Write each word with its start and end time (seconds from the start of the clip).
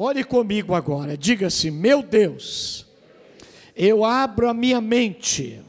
Ore 0.00 0.22
comigo 0.22 0.76
agora, 0.76 1.16
diga-se: 1.16 1.72
Meu 1.72 2.04
Deus, 2.04 2.86
eu 3.74 4.04
abro 4.04 4.48
a 4.48 4.54
minha 4.54 4.80
mente, 4.80 5.60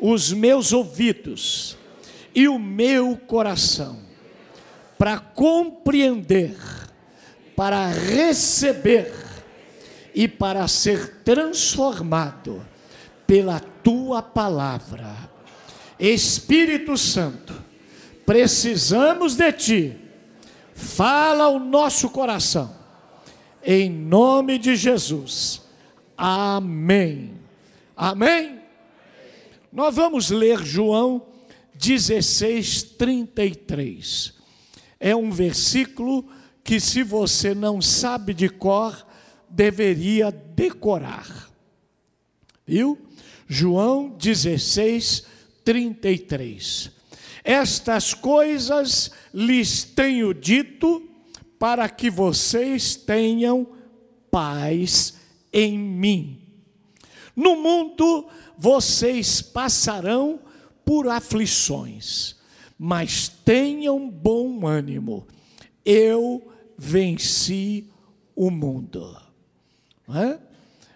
os 0.00 0.32
meus 0.32 0.72
ouvidos 0.72 1.76
e 2.34 2.48
o 2.48 2.58
meu 2.58 3.16
coração 3.16 4.00
para 4.98 5.20
compreender, 5.20 6.56
para 7.54 7.86
receber 7.86 9.14
e 10.12 10.26
para 10.26 10.66
ser 10.66 11.22
transformado 11.22 12.66
pela 13.24 13.60
tua 13.60 14.20
palavra. 14.20 15.14
Espírito 15.96 16.96
Santo, 16.96 17.54
precisamos 18.26 19.36
de 19.36 19.52
ti. 19.52 19.96
Fala 20.74 21.44
ao 21.44 21.60
nosso 21.60 22.10
coração 22.10 22.77
em 23.70 23.90
nome 23.90 24.56
de 24.56 24.74
Jesus. 24.74 25.60
Amém. 26.16 27.34
Amém. 27.94 28.62
Nós 29.70 29.94
vamos 29.94 30.30
ler 30.30 30.64
João 30.64 31.26
16, 31.74 32.82
33. 32.82 34.32
É 34.98 35.14
um 35.14 35.30
versículo 35.30 36.26
que, 36.64 36.80
se 36.80 37.02
você 37.02 37.54
não 37.54 37.82
sabe 37.82 38.32
de 38.32 38.48
cor, 38.48 39.06
deveria 39.50 40.32
decorar. 40.32 41.50
Viu? 42.66 42.98
João 43.46 44.16
16, 44.18 45.26
33. 45.62 46.90
Estas 47.44 48.14
coisas 48.14 49.10
lhes 49.34 49.84
tenho 49.84 50.32
dito 50.32 51.07
para 51.58 51.88
que 51.88 52.10
vocês 52.10 52.94
tenham 52.94 53.66
paz 54.30 55.14
em 55.52 55.78
mim. 55.78 56.40
No 57.34 57.56
mundo 57.56 58.28
vocês 58.56 59.40
passarão 59.40 60.40
por 60.84 61.08
aflições, 61.08 62.36
mas 62.78 63.28
tenham 63.28 64.08
bom 64.10 64.66
ânimo. 64.66 65.26
Eu 65.84 66.50
venci 66.76 67.86
o 68.34 68.50
mundo. 68.50 69.16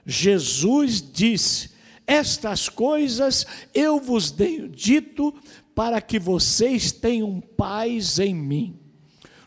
Jesus 0.06 1.02
disse: 1.02 1.70
Estas 2.06 2.68
coisas 2.68 3.46
eu 3.74 4.00
vos 4.00 4.30
tenho 4.30 4.68
dito 4.68 5.34
para 5.74 6.00
que 6.00 6.18
vocês 6.18 6.92
tenham 6.92 7.40
paz 7.40 8.18
em 8.18 8.34
mim. 8.34 8.81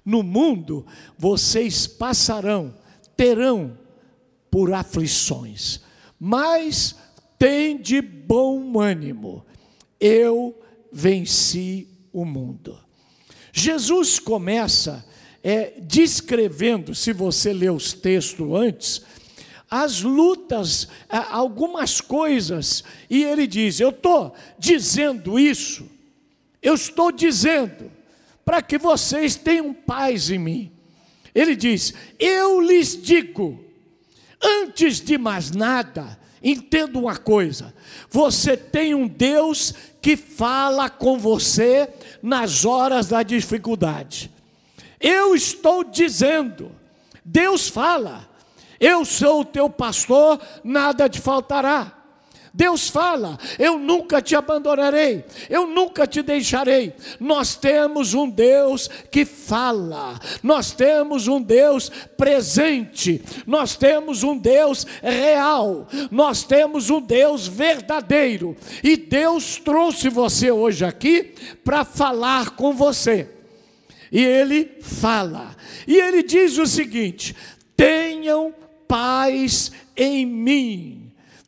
No 0.06 0.22
mundo 0.22 0.86
vocês 1.18 1.88
passarão, 1.88 2.76
terão 3.18 3.78
por 4.52 4.72
aflições, 4.72 5.82
mas 6.20 6.96
tende 7.40 8.02
bom 8.02 8.80
ânimo. 8.80 9.46
Eu 10.00 10.58
venci 10.92 11.88
o 12.14 12.24
mundo. 12.24 12.78
Jesus 13.52 14.20
começa 14.20 15.06
é, 15.44 15.80
descrevendo, 15.82 16.94
se 16.94 17.12
você 17.12 17.52
ler 17.54 17.72
os 17.72 17.94
textos 17.94 18.54
antes, 18.54 19.02
as 19.70 20.02
lutas, 20.02 20.88
algumas 21.10 22.00
coisas, 22.00 22.84
e 23.10 23.24
ele 23.24 23.46
diz: 23.46 23.80
Eu 23.80 23.90
estou 23.90 24.34
dizendo 24.58 25.38
isso, 25.40 25.86
eu 26.62 26.76
estou 26.76 27.12
dizendo, 27.12 27.92
para 28.46 28.62
que 28.62 28.78
vocês 28.78 29.36
tenham 29.36 29.74
paz 29.74 30.30
em 30.30 30.38
mim. 30.38 30.72
Ele 31.34 31.56
diz: 31.56 31.94
Eu 32.18 32.62
lhes 32.62 32.96
digo, 32.96 33.66
antes 34.42 35.02
de 35.02 35.18
mais 35.18 35.52
nada, 35.52 36.18
entenda 36.42 36.98
uma 37.00 37.18
coisa: 37.18 37.74
você 38.10 38.56
tem 38.56 38.94
um 38.94 39.08
Deus 39.08 39.74
que 40.02 40.16
fala 40.16 40.90
com 40.90 41.18
você 41.18 41.90
nas 42.22 42.64
horas 42.64 43.08
da 43.08 43.24
dificuldade. 43.24 44.32
Eu 45.00 45.36
estou 45.36 45.84
dizendo, 45.84 46.72
Deus 47.24 47.68
fala, 47.68 48.30
eu 48.80 49.04
sou 49.04 49.42
o 49.42 49.46
teu 49.46 49.70
pastor, 49.70 50.40
nada 50.64 51.10
te 51.10 51.20
faltará. 51.20 52.05
Deus 52.56 52.88
fala: 52.90 53.38
Eu 53.60 53.78
nunca 53.78 54.22
te 54.22 54.34
abandonarei, 54.34 55.26
eu 55.50 55.68
nunca 55.68 56.08
te 56.08 56.22
deixarei. 56.22 56.94
Nós 57.20 57.58
temos 57.58 58.14
um 58.14 58.30
Deus 58.30 58.90
que 59.12 59.26
fala, 59.26 60.18
nós 60.42 60.72
temos 60.72 61.28
um 61.28 61.42
Deus 61.42 61.92
presente, 62.16 63.22
nós 63.46 63.76
temos 63.76 64.24
um 64.24 64.38
Deus 64.38 64.88
real, 65.04 65.86
nós 66.10 66.44
temos 66.44 66.90
um 66.90 67.02
Deus 67.02 67.46
verdadeiro. 67.46 68.56
E 68.82 68.96
Deus 68.96 69.58
trouxe 69.58 70.08
você 70.08 70.50
hoje 70.50 70.86
aqui 70.86 71.34
para 71.62 71.84
falar 71.84 72.52
com 72.52 72.74
você. 72.74 73.30
E 74.10 74.24
Ele 74.24 74.78
fala, 74.80 75.54
e 75.86 75.98
Ele 75.98 76.24
diz 76.24 76.58
o 76.58 76.66
seguinte: 76.66 77.36
tenham 77.76 78.56
paz 78.88 79.74
em 79.98 80.26
mim 80.26 81.05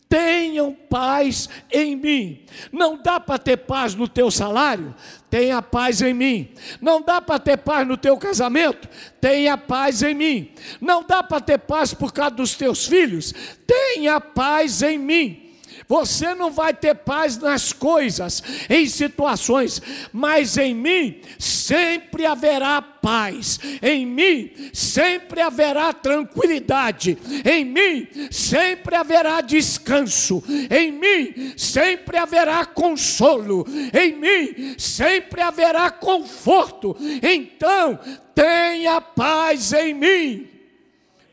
tenham 0.10 0.74
paz 0.90 1.50
em 1.72 1.96
mim. 1.96 2.46
Não 2.72 3.02
dá 3.02 3.20
para 3.20 3.38
ter 3.38 3.58
paz 3.58 3.94
no 3.94 4.08
teu 4.08 4.32
salário? 4.32 4.96
Tenha 5.30 5.62
paz 5.62 6.02
em 6.02 6.14
mim. 6.14 6.50
Não 6.82 7.02
dá 7.02 7.22
para 7.22 7.40
ter 7.40 7.58
paz 7.58 7.88
no 7.88 7.98
teu 7.98 8.18
casamento? 8.18 8.88
Tenha 9.20 9.58
paz 9.58 10.02
em 10.02 10.14
mim. 10.14 10.52
Não 10.80 11.04
dá 11.04 11.22
para 11.22 11.42
ter 11.42 11.58
paz 11.58 11.94
por 11.94 12.14
causa 12.14 12.36
dos 12.36 12.56
teus 12.56 12.86
filhos? 12.86 13.34
Tenha 13.66 14.20
paz 14.22 14.82
em 14.82 14.98
mim. 14.98 15.47
Você 15.88 16.36
não 16.36 16.52
vai 16.52 16.74
ter 16.74 16.96
paz 16.96 17.38
nas 17.38 17.72
coisas, 17.72 18.44
em 18.70 18.86
situações, 18.88 19.82
mas 20.12 20.58
em 20.58 20.76
mim 20.76 21.22
sempre 21.40 22.26
haverá 22.26 22.82
paz, 22.82 23.58
em 23.82 24.06
mim 24.06 24.52
sempre 24.74 25.40
haverá 25.40 25.94
tranquilidade, 25.94 27.18
em 27.46 27.64
mim 27.64 28.06
sempre 28.30 28.96
haverá 28.96 29.40
descanso, 29.40 30.44
em 30.70 30.92
mim 30.92 31.54
sempre 31.56 32.18
haverá 32.18 32.66
consolo, 32.66 33.66
em 33.94 34.14
mim 34.14 34.76
sempre 34.78 35.42
haverá 35.42 35.90
conforto. 35.90 36.98
Então, 37.24 37.98
tenha 38.36 39.00
paz 39.00 39.72
em 39.72 39.94
mim. 39.94 40.57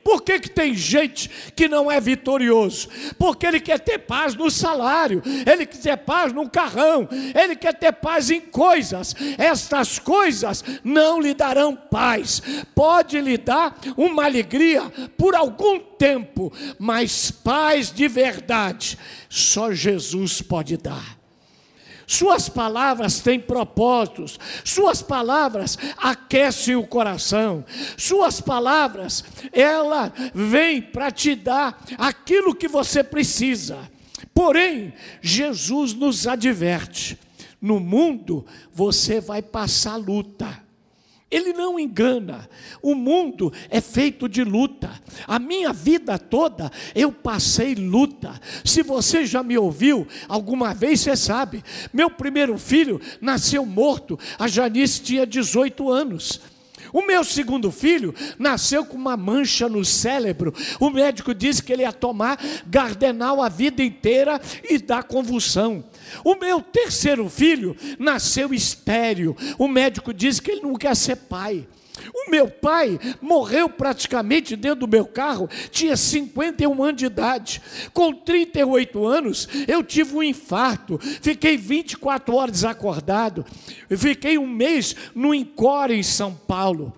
Por 0.05 0.23
que, 0.23 0.39
que 0.39 0.51
tem 0.51 0.75
gente 0.75 1.31
que 1.57 1.67
não 1.67 1.91
é 1.91 1.99
vitorioso? 1.99 2.89
Porque 3.19 3.47
ele 3.47 3.59
quer 3.59 3.81
ter 3.81 3.99
paz 4.01 4.35
no 4.35 4.51
salário, 4.51 5.23
ele 5.51 5.65
quer 5.65 5.79
ter 5.79 5.97
paz 5.97 6.33
no 6.33 6.49
carrão, 6.49 7.09
ele 7.35 7.57
quer 7.57 7.73
ter 7.73 7.93
paz 7.93 8.31
em 8.31 8.41
coisas. 8.41 9.17
Estas 9.39 9.99
coisas 9.99 10.63
não 10.85 11.19
lhe 11.19 11.33
darão 11.33 11.75
paz. 11.75 12.43
Pode 12.75 13.19
lhe 13.19 13.39
dar 13.39 13.77
uma 13.97 14.25
alegria 14.25 14.83
por 15.17 15.35
algum 15.35 15.81
tempo, 15.81 16.53
mas 16.79 17.31
paz 17.31 17.91
de 17.91 18.07
verdade 18.07 18.99
só 19.29 19.73
Jesus 19.73 20.43
pode 20.43 20.77
dar. 20.77 21.24
Suas 22.07 22.49
palavras 22.49 23.21
têm 23.21 23.41
propósitos, 23.41 24.39
Suas 24.65 25.03
palavras 25.03 25.79
aquecem 25.97 26.77
o 26.77 26.87
coração, 26.87 27.65
Suas 27.97 28.41
palavras, 28.41 29.25
ela 29.53 30.13
vem 30.35 30.83
para 30.83 31.11
te 31.11 31.35
dar 31.35 31.83
aquilo 31.99 32.55
que 32.55 32.69
você 32.69 33.03
precisa. 33.03 33.79
Porém, 34.35 34.93
Jesus 35.23 35.95
nos 35.95 36.27
adverte: 36.27 37.19
no 37.61 37.81
mundo 37.81 38.45
você 38.73 39.21
vai 39.21 39.41
passar 39.41 39.97
luta. 39.97 40.64
Ele 41.35 41.53
não 41.53 41.81
engana. 41.81 42.49
O 42.81 42.95
mundo 42.95 43.53
é 43.69 43.81
feito 43.81 44.29
de 44.29 44.45
luta. 44.45 44.89
A 45.27 45.37
minha 45.41 45.73
vida 45.73 46.17
toda 46.17 46.71
eu 46.95 47.11
passei 47.11 47.75
luta. 47.75 48.41
Se 48.65 48.85
você 48.85 49.27
já 49.27 49.43
me 49.43 49.59
ouviu 49.59 50.07
alguma 50.29 50.73
vez, 50.73 51.01
você 51.01 51.17
sabe. 51.17 51.65
Meu 51.93 52.09
primeiro 52.09 52.57
filho 52.57 53.01
nasceu 53.21 53.67
morto. 53.67 54.17
A 54.39 54.47
Janice 54.47 55.03
tinha 55.03 55.27
18 55.27 55.91
anos. 55.91 56.41
O 56.93 57.03
meu 57.03 57.25
segundo 57.25 57.73
filho 57.73 58.15
nasceu 58.39 58.85
com 58.85 58.97
uma 58.97 59.17
mancha 59.17 59.69
no 59.69 59.85
cérebro. 59.85 60.55
O 60.79 60.89
médico 60.89 61.35
disse 61.35 61.61
que 61.61 61.73
ele 61.73 61.83
ia 61.83 61.93
tomar 61.93 62.39
gardenal 62.69 63.43
a 63.43 63.49
vida 63.49 63.83
inteira 63.83 64.41
e 64.63 64.79
dar 64.79 65.03
convulsão. 65.03 65.83
O 66.25 66.35
meu 66.37 66.61
terceiro 66.61 67.29
filho 67.29 67.77
nasceu 67.99 68.53
estéreo. 68.53 69.37
O 69.59 69.69
médico 69.69 70.13
disse 70.13 70.41
que 70.41 70.51
ele 70.51 70.63
não 70.63 70.75
quer 70.75 70.95
ser 70.97 71.17
pai. 71.17 71.67
O 72.13 72.31
meu 72.31 72.49
pai 72.49 72.99
morreu 73.21 73.69
praticamente 73.69 74.57
dentro 74.57 74.81
do 74.81 74.89
meu 74.89 75.07
carro, 75.07 75.49
tinha 75.71 75.97
51 75.97 76.83
anos 76.83 76.97
de 76.97 77.07
idade. 77.07 77.63
Com 77.93 78.13
38 78.13 79.07
anos, 79.07 79.49
eu 79.69 79.83
tive 79.83 80.17
um 80.17 80.23
infarto, 80.23 80.99
fiquei 80.99 81.57
24 81.57 82.35
horas 82.35 82.65
acordado, 82.65 83.47
fiquei 83.97 84.37
um 84.37 84.47
mês 84.47 84.97
no 85.15 85.33
Encore 85.33 85.95
em 85.95 86.03
São 86.03 86.35
Paulo. 86.35 86.93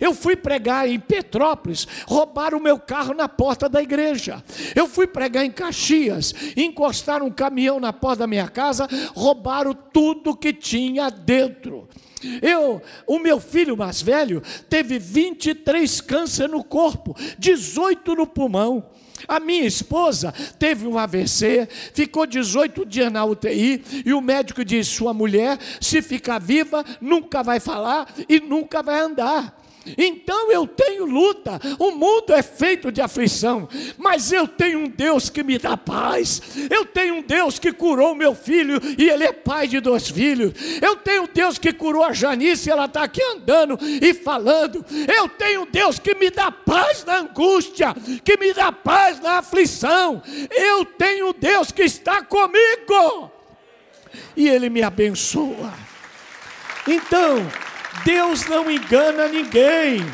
Eu 0.00 0.14
fui 0.14 0.36
pregar 0.36 0.88
em 0.88 0.98
Petrópolis, 0.98 1.86
roubaram 2.06 2.58
o 2.58 2.62
meu 2.62 2.78
carro 2.78 3.14
na 3.14 3.28
porta 3.28 3.68
da 3.68 3.82
igreja. 3.82 4.42
Eu 4.74 4.88
fui 4.88 5.06
pregar 5.06 5.44
em 5.44 5.50
Caxias, 5.50 6.34
encostaram 6.56 7.26
um 7.26 7.30
caminhão 7.30 7.80
na 7.80 7.92
porta 7.92 8.20
da 8.20 8.26
minha 8.26 8.48
casa, 8.48 8.88
roubaram 9.14 9.72
tudo 9.74 10.36
que 10.36 10.52
tinha 10.52 11.10
dentro. 11.10 11.88
Eu, 12.42 12.82
o 13.06 13.18
meu 13.18 13.40
filho 13.40 13.76
mais 13.76 14.02
velho 14.02 14.42
teve 14.68 14.98
23 14.98 16.00
câncer 16.00 16.48
no 16.48 16.64
corpo, 16.64 17.14
18 17.38 18.14
no 18.14 18.26
pulmão. 18.26 18.84
A 19.26 19.40
minha 19.40 19.66
esposa 19.66 20.32
teve 20.58 20.86
um 20.86 20.98
AVC, 20.98 21.68
ficou 21.92 22.26
18 22.26 22.84
dias 22.84 23.12
na 23.12 23.24
UTI 23.24 23.82
e 24.04 24.12
o 24.12 24.20
médico 24.20 24.64
disse: 24.64 24.90
sua 24.90 25.12
mulher, 25.12 25.58
se 25.80 26.00
ficar 26.02 26.38
viva, 26.38 26.84
nunca 27.00 27.42
vai 27.42 27.58
falar 27.58 28.06
e 28.28 28.38
nunca 28.40 28.82
vai 28.82 29.00
andar. 29.00 29.57
Então 29.96 30.50
eu 30.50 30.66
tenho 30.66 31.04
luta. 31.04 31.60
O 31.78 31.92
mundo 31.92 32.32
é 32.32 32.42
feito 32.42 32.90
de 32.90 33.00
aflição, 33.00 33.68
mas 33.96 34.32
eu 34.32 34.46
tenho 34.46 34.80
um 34.80 34.88
Deus 34.88 35.30
que 35.30 35.42
me 35.42 35.58
dá 35.58 35.76
paz. 35.76 36.42
Eu 36.70 36.84
tenho 36.84 37.16
um 37.16 37.22
Deus 37.22 37.58
que 37.58 37.72
curou 37.72 38.14
meu 38.14 38.34
filho 38.34 38.80
e 38.98 39.08
ele 39.08 39.24
é 39.24 39.32
pai 39.32 39.68
de 39.68 39.80
dois 39.80 40.08
filhos. 40.08 40.52
Eu 40.82 40.96
tenho 40.96 41.22
um 41.22 41.28
Deus 41.32 41.58
que 41.58 41.72
curou 41.72 42.04
a 42.04 42.12
Janice 42.12 42.68
e 42.68 42.72
ela 42.72 42.86
está 42.86 43.02
aqui 43.02 43.22
andando 43.22 43.78
e 43.80 44.12
falando. 44.14 44.84
Eu 45.14 45.28
tenho 45.28 45.62
um 45.62 45.70
Deus 45.70 45.98
que 45.98 46.14
me 46.14 46.30
dá 46.30 46.50
paz 46.50 47.04
na 47.04 47.18
angústia, 47.18 47.94
que 48.24 48.36
me 48.36 48.52
dá 48.52 48.72
paz 48.72 49.20
na 49.20 49.38
aflição. 49.38 50.22
Eu 50.50 50.84
tenho 50.84 51.28
um 51.28 51.32
Deus 51.32 51.72
que 51.72 51.82
está 51.82 52.22
comigo 52.22 53.30
e 54.36 54.48
ele 54.48 54.70
me 54.70 54.82
abençoa. 54.82 55.72
Então, 56.86 57.46
Deus 58.04 58.46
não 58.46 58.70
engana 58.70 59.28
ninguém. 59.28 60.04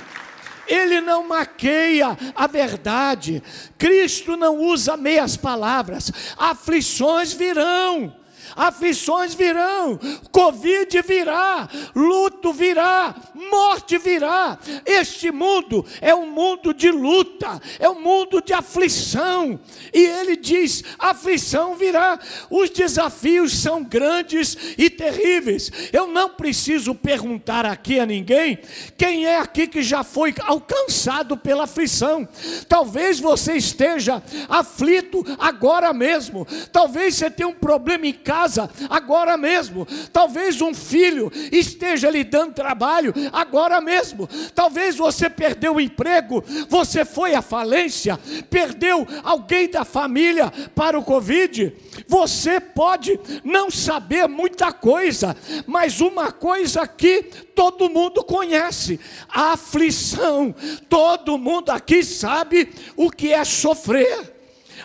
Ele 0.67 1.01
não 1.01 1.29
maqueia 1.29 2.17
a 2.35 2.47
verdade. 2.47 3.43
Cristo 3.77 4.37
não 4.37 4.59
usa 4.59 4.97
meias 4.97 5.37
palavras. 5.37 6.11
Aflições 6.37 7.33
virão 7.33 8.24
aflições 8.57 9.35
virão, 9.35 9.99
Covid 10.31 11.03
virá, 11.03 11.69
luto 11.95 12.53
virá, 12.53 13.15
morte 13.51 13.99
virá. 13.99 14.59
Este 14.85 15.31
mundo 15.31 15.85
é 16.01 16.15
um 16.15 16.31
mundo 16.31 16.73
de 16.73 16.91
luta, 16.91 17.61
é 17.79 17.89
um 17.89 18.01
mundo 18.01 18.41
de 18.41 18.53
aflição. 18.53 19.59
E 19.93 20.01
ele 20.01 20.37
diz: 20.37 20.83
aflição 20.99 21.75
virá. 21.75 22.19
Os 22.51 22.71
desafios 22.71 23.53
são 23.53 23.83
grandes 23.83 24.57
e 24.79 24.89
terríveis. 24.91 25.71
Eu 25.93 26.07
não 26.07 26.31
preciso 26.31 26.95
perguntar 26.95 27.67
aqui 27.67 27.99
a 27.99 28.07
ninguém 28.07 28.59
quem 28.97 29.27
é 29.27 29.39
aqui 29.39 29.67
que 29.67 29.83
já 29.83 30.03
foi 30.03 30.35
alcançado 30.41 31.37
pela 31.37 31.65
aflição. 31.65 32.29
Talvez 32.69 33.21
você 33.21 33.55
esteja 33.55 34.23
aflito 34.49 35.25
agora 35.39 35.93
mesmo. 35.93 36.47
Talvez 36.73 37.15
você 37.15 37.31
tenha 37.31 37.49
um 37.49 37.55
problema 37.55 38.07
em 38.07 38.13
casa 38.13 38.44
casa 38.45 38.71
agora 38.91 39.37
mesmo. 39.37 39.87
Talvez 40.13 40.61
um 40.61 40.75
filho 40.75 41.33
esteja 41.51 42.11
lhe 42.11 42.23
dando 42.23 42.53
trabalho 42.53 43.13
agora 43.33 43.81
mesmo. 43.81 44.29
Talvez 44.55 44.97
você 44.97 45.31
perdeu 45.31 45.77
o 45.77 45.81
emprego, 45.81 46.45
você 46.69 47.05
foi 47.05 47.35
à 47.35 47.41
falência, 47.41 48.19
perdeu 48.51 49.07
alguém 49.23 49.69
da 49.69 49.85
família 49.85 50.53
para 50.75 50.99
o 50.99 51.05
Covid. 51.05 51.75
Você 52.07 52.61
pode 52.61 53.19
não 53.43 53.71
saber 53.71 54.29
muita 54.29 54.73
coisa, 54.73 55.35
mas 55.67 56.01
uma 56.01 56.31
coisa 56.31 56.87
que 56.87 57.23
todo 57.55 57.89
mundo 57.89 58.23
conhece: 58.23 59.01
a 59.29 59.53
aflição. 59.53 60.55
Todo 60.89 61.39
mundo 61.39 61.71
aqui 61.71 62.05
sabe 62.05 62.69
o 62.97 63.11
que 63.11 63.33
é 63.33 63.45
sofrer. 63.45 64.34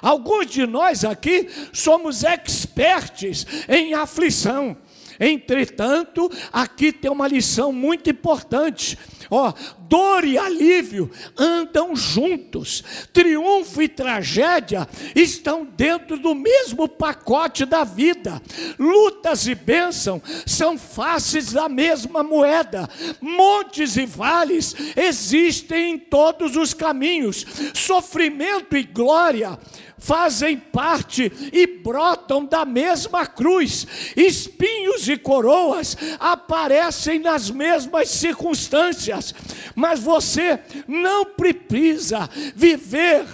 Alguns 0.02 0.48
de 0.48 0.66
nós 0.66 1.04
aqui 1.04 1.48
somos 1.74 2.24
expertos 2.24 3.46
em 3.68 3.94
aflição. 3.94 4.78
Entretanto, 5.20 6.32
aqui 6.52 6.94
tem 6.94 7.12
uma 7.12 7.28
lição 7.28 7.74
muito 7.74 8.10
importante. 8.10 8.98
Ó, 9.30 9.54
dor 9.82 10.24
e 10.24 10.38
alívio 10.38 11.12
andam 11.38 11.96
juntos. 11.96 12.84
Triunfo 13.12 13.82
e 13.82 13.90
tragédia 13.90 14.88
estão 15.14 15.66
dentro 15.66 16.18
do 16.18 16.34
mesmo 16.34 16.88
pacote 16.88 17.66
da 17.66 17.84
vida. 17.84 18.42
Lutas 18.80 19.46
e 19.46 19.54
bênção 19.54 20.22
são 20.46 20.78
faces 20.78 21.52
da 21.52 21.68
mesma 21.68 22.24
moeda. 22.24 22.90
Montes 23.20 23.98
e 23.98 24.06
vales 24.06 24.74
existem 24.96 25.96
em 25.96 26.00
todos 26.00 26.56
os 26.56 26.74
caminhos. 26.74 27.46
Sofrimento 27.74 28.78
e 28.78 28.84
glória 28.84 29.60
fazem 30.00 30.58
parte 30.58 31.32
e 31.52 31.68
brotam 31.68 32.46
da 32.46 32.66
mesma 32.66 33.28
cruz. 33.28 33.86
Espinhos 34.16 35.08
e 35.08 35.18
coroas 35.18 35.96
aparecem 36.20 37.20
nas 37.20 37.52
mesmas 37.52 38.10
circunstâncias, 38.10 39.36
mas 39.76 40.00
você 40.00 40.60
não 40.88 41.26
precisa 41.26 42.30
viver 42.56 43.26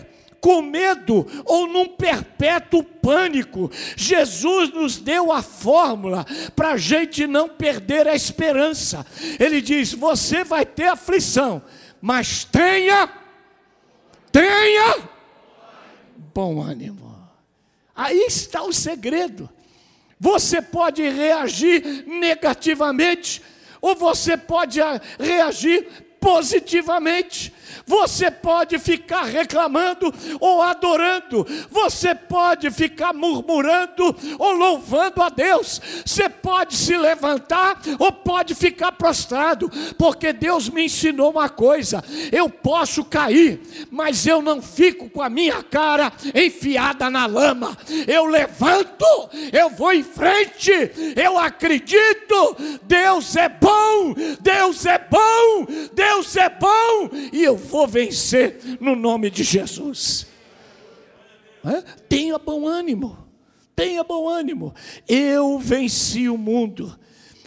com 0.46 0.62
medo 0.62 1.26
ou 1.44 1.68
num 1.68 1.88
perpétuo 1.88 2.84
pânico. 2.84 3.72
Jesus 3.96 4.72
nos 4.72 4.98
deu 4.98 5.32
a 5.32 5.42
fórmula 5.42 6.24
para 6.56 6.74
a 6.74 6.78
gente 6.78 7.26
não 7.26 7.50
perder 7.50 8.08
a 8.08 8.14
esperança. 8.14 9.04
Ele 9.40 9.60
diz: 9.60 9.92
você 9.94 10.44
vai 10.44 10.64
ter 10.64 10.88
aflição, 10.88 11.64
mas 12.00 12.44
tenha, 12.44 13.10
tenha 14.32 15.15
bom 16.36 16.62
ânimo. 16.62 17.16
Aí 17.96 18.26
está 18.28 18.62
o 18.62 18.74
segredo. 18.74 19.50
Você 20.20 20.62
pode 20.62 21.02
reagir 21.08 22.06
negativamente, 22.06 23.42
ou 23.82 23.96
você 23.96 24.36
pode 24.36 24.82
reagir 25.18 25.88
positivamente. 26.20 27.54
Você 27.86 28.30
pode 28.30 28.78
ficar 28.80 29.24
reclamando 29.24 30.14
ou 30.40 30.62
adorando, 30.62 31.46
você 31.70 32.14
pode 32.14 32.70
ficar 32.72 33.14
murmurando 33.14 34.16
ou 34.40 34.52
louvando 34.52 35.22
a 35.22 35.30
Deus. 35.30 35.82
Você 36.06 36.30
pode 36.30 36.76
se 36.76 36.98
levantar 36.98 37.82
ou 38.00 38.12
pode 38.12 38.56
ficar 38.56 38.92
prostrado, 38.94 39.70
porque 39.98 40.34
Deus 40.34 40.70
me 40.70 40.86
ensinou 40.86 41.32
uma 41.32 41.50
coisa: 41.50 42.04
eu 42.32 42.50
posso 42.50 43.04
cair, 43.04 43.62
mas 43.92 44.26
eu 44.26 44.42
não 44.42 44.62
fico 44.62 45.10
com 45.10 45.22
a 45.22 45.30
minha 45.30 45.64
cara 45.64 46.12
enfiada 46.34 47.10
na 47.10 47.26
lama. 47.26 47.78
Eu 48.08 48.26
levanto, 48.26 49.06
eu 49.52 49.70
vou 49.70 49.94
em 49.94 50.04
frente, 50.04 50.72
eu 51.16 51.38
acredito. 51.38 52.56
Deus 52.84 53.36
é 53.36 53.50
bom, 53.50 54.14
Deus 54.42 54.86
é 54.86 54.98
bom, 55.00 55.66
Deus 55.94 56.36
é 56.36 56.50
bom, 56.50 57.10
e 57.32 57.44
eu 57.44 57.58
vou 57.66 57.88
vencer 57.88 58.78
no 58.80 58.96
nome 58.96 59.30
de 59.30 59.44
Jesus. 59.44 60.28
É? 61.66 61.82
Tenha 62.08 62.38
bom 62.38 62.68
ânimo, 62.68 63.18
tenha 63.76 64.04
bom 64.04 64.30
ânimo. 64.30 64.74
Eu 65.08 65.60
venci 65.60 66.30
o 66.30 66.38
mundo. 66.38 66.98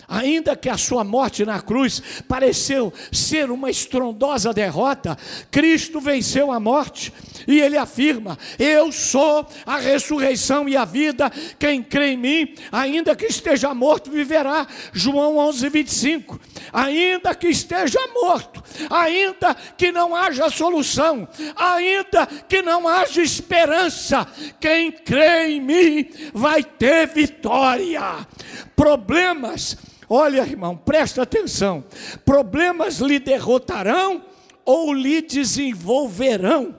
Ainda 0.08 0.56
que 0.56 0.70
a 0.70 0.78
sua 0.78 1.04
morte 1.04 1.44
na 1.44 1.60
cruz 1.60 2.02
pareceu 2.26 2.90
ser 3.12 3.50
uma 3.50 3.68
estrondosa 3.68 4.54
derrota, 4.54 5.18
Cristo 5.50 6.00
venceu 6.00 6.50
a 6.50 6.58
morte 6.58 7.12
e 7.46 7.60
ele 7.60 7.76
afirma: 7.76 8.38
Eu 8.58 8.90
sou 8.90 9.46
a 9.66 9.78
ressurreição 9.78 10.68
e 10.68 10.76
a 10.76 10.84
vida. 10.84 11.30
Quem 11.58 11.82
crê 11.82 12.12
em 12.12 12.16
mim, 12.16 12.54
ainda 12.70 13.14
que 13.14 13.26
esteja 13.26 13.74
morto, 13.74 14.10
viverá. 14.10 14.66
João 14.92 15.36
11, 15.38 15.68
25. 15.68 16.40
Ainda 16.72 17.34
que 17.34 17.48
esteja 17.48 18.00
morto, 18.14 18.62
ainda 18.90 19.54
que 19.54 19.92
não 19.92 20.14
haja 20.14 20.50
solução, 20.50 21.28
ainda 21.56 22.26
que 22.26 22.62
não 22.62 22.86
haja 22.86 23.22
esperança, 23.22 24.26
quem 24.60 24.90
crê 24.90 25.52
em 25.52 25.60
mim 25.60 26.10
vai 26.32 26.62
ter 26.62 27.06
vitória. 27.08 28.26
Problemas 28.74 29.76
Olha, 30.08 30.40
irmão, 30.40 30.74
presta 30.74 31.22
atenção. 31.22 31.84
Problemas 32.24 32.98
lhe 32.98 33.18
derrotarão 33.18 34.24
ou 34.64 34.94
lhe 34.94 35.20
desenvolverão? 35.20 36.74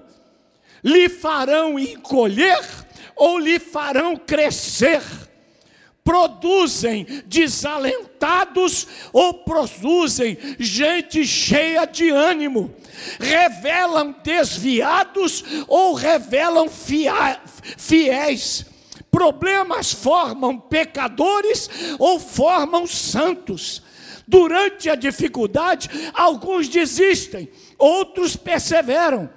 Lhe 0.84 1.10
farão 1.10 1.78
encolher 1.80 2.60
ou 3.16 3.38
lhe 3.38 3.60
farão 3.60 4.16
crescer? 4.16 5.02
Produzem 6.04 7.06
desalentados 7.28 8.88
ou 9.14 9.34
produzem 9.44 10.38
gente 10.58 11.26
cheia 11.26 11.86
de 11.86 12.10
ânimo? 12.10 12.74
Revelam 13.20 14.16
desviados 14.24 15.44
ou 15.68 15.94
revelam 15.94 16.68
fiéis? 17.78 18.66
Problemas 19.12 19.94
formam 19.94 20.58
pecadores 20.58 21.70
ou 22.00 22.20
formam 22.20 22.88
santos? 22.88 23.84
Durante 24.28 24.90
a 24.90 24.96
dificuldade, 24.96 25.90
alguns 26.14 26.68
desistem, 26.70 27.50
outros 27.78 28.36
perseveram. 28.36 29.30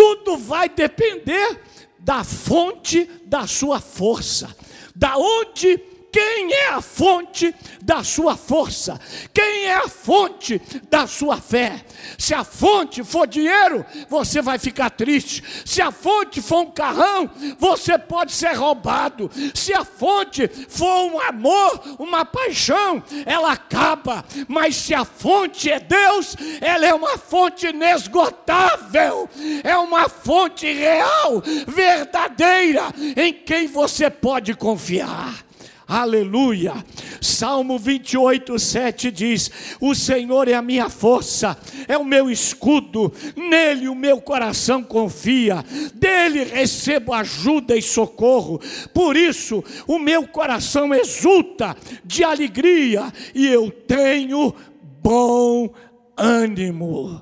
Tudo 0.00 0.38
vai 0.38 0.66
depender 0.66 1.60
da 1.98 2.24
fonte 2.24 3.04
da 3.26 3.46
sua 3.46 3.78
força. 3.80 4.48
Da 4.96 5.18
onde 5.18 5.76
quem 6.12 6.52
é 6.52 6.68
a 6.68 6.80
fonte 6.80 7.54
da 7.80 8.02
sua 8.02 8.36
força? 8.36 9.00
Quem 9.32 9.66
é 9.66 9.74
a 9.74 9.88
fonte 9.88 10.60
da 10.88 11.06
sua 11.06 11.36
fé? 11.40 11.84
Se 12.18 12.34
a 12.34 12.44
fonte 12.44 13.04
for 13.04 13.26
dinheiro, 13.26 13.84
você 14.08 14.42
vai 14.42 14.58
ficar 14.58 14.90
triste. 14.90 15.42
Se 15.64 15.80
a 15.80 15.90
fonte 15.90 16.40
for 16.40 16.62
um 16.62 16.70
carrão, 16.70 17.30
você 17.58 17.98
pode 17.98 18.32
ser 18.32 18.52
roubado. 18.54 19.30
Se 19.54 19.72
a 19.72 19.84
fonte 19.84 20.48
for 20.68 21.12
um 21.12 21.20
amor, 21.20 21.80
uma 21.98 22.24
paixão, 22.24 23.02
ela 23.24 23.52
acaba. 23.52 24.24
Mas 24.48 24.76
se 24.76 24.94
a 24.94 25.04
fonte 25.04 25.70
é 25.70 25.78
Deus, 25.78 26.36
ela 26.60 26.86
é 26.86 26.94
uma 26.94 27.18
fonte 27.18 27.66
inesgotável, 27.68 29.28
é 29.62 29.76
uma 29.76 30.08
fonte 30.08 30.70
real, 30.72 31.42
verdadeira, 31.66 32.92
em 33.16 33.32
quem 33.32 33.66
você 33.66 34.10
pode 34.10 34.54
confiar. 34.54 35.49
Aleluia. 35.90 36.84
Salmo 37.20 37.76
28, 37.76 38.56
7 38.60 39.10
diz: 39.10 39.50
O 39.80 39.92
Senhor 39.92 40.46
é 40.46 40.54
a 40.54 40.62
minha 40.62 40.88
força, 40.88 41.58
é 41.88 41.98
o 41.98 42.04
meu 42.04 42.30
escudo, 42.30 43.12
nele 43.34 43.88
o 43.88 43.94
meu 43.96 44.20
coração 44.20 44.84
confia, 44.84 45.64
dele 45.92 46.44
recebo 46.44 47.12
ajuda 47.12 47.76
e 47.76 47.82
socorro. 47.82 48.60
Por 48.94 49.16
isso 49.16 49.64
o 49.88 49.98
meu 49.98 50.28
coração 50.28 50.94
exulta 50.94 51.76
de 52.04 52.22
alegria 52.22 53.12
e 53.34 53.48
eu 53.48 53.68
tenho 53.68 54.54
bom 55.02 55.70
ânimo. 56.16 57.20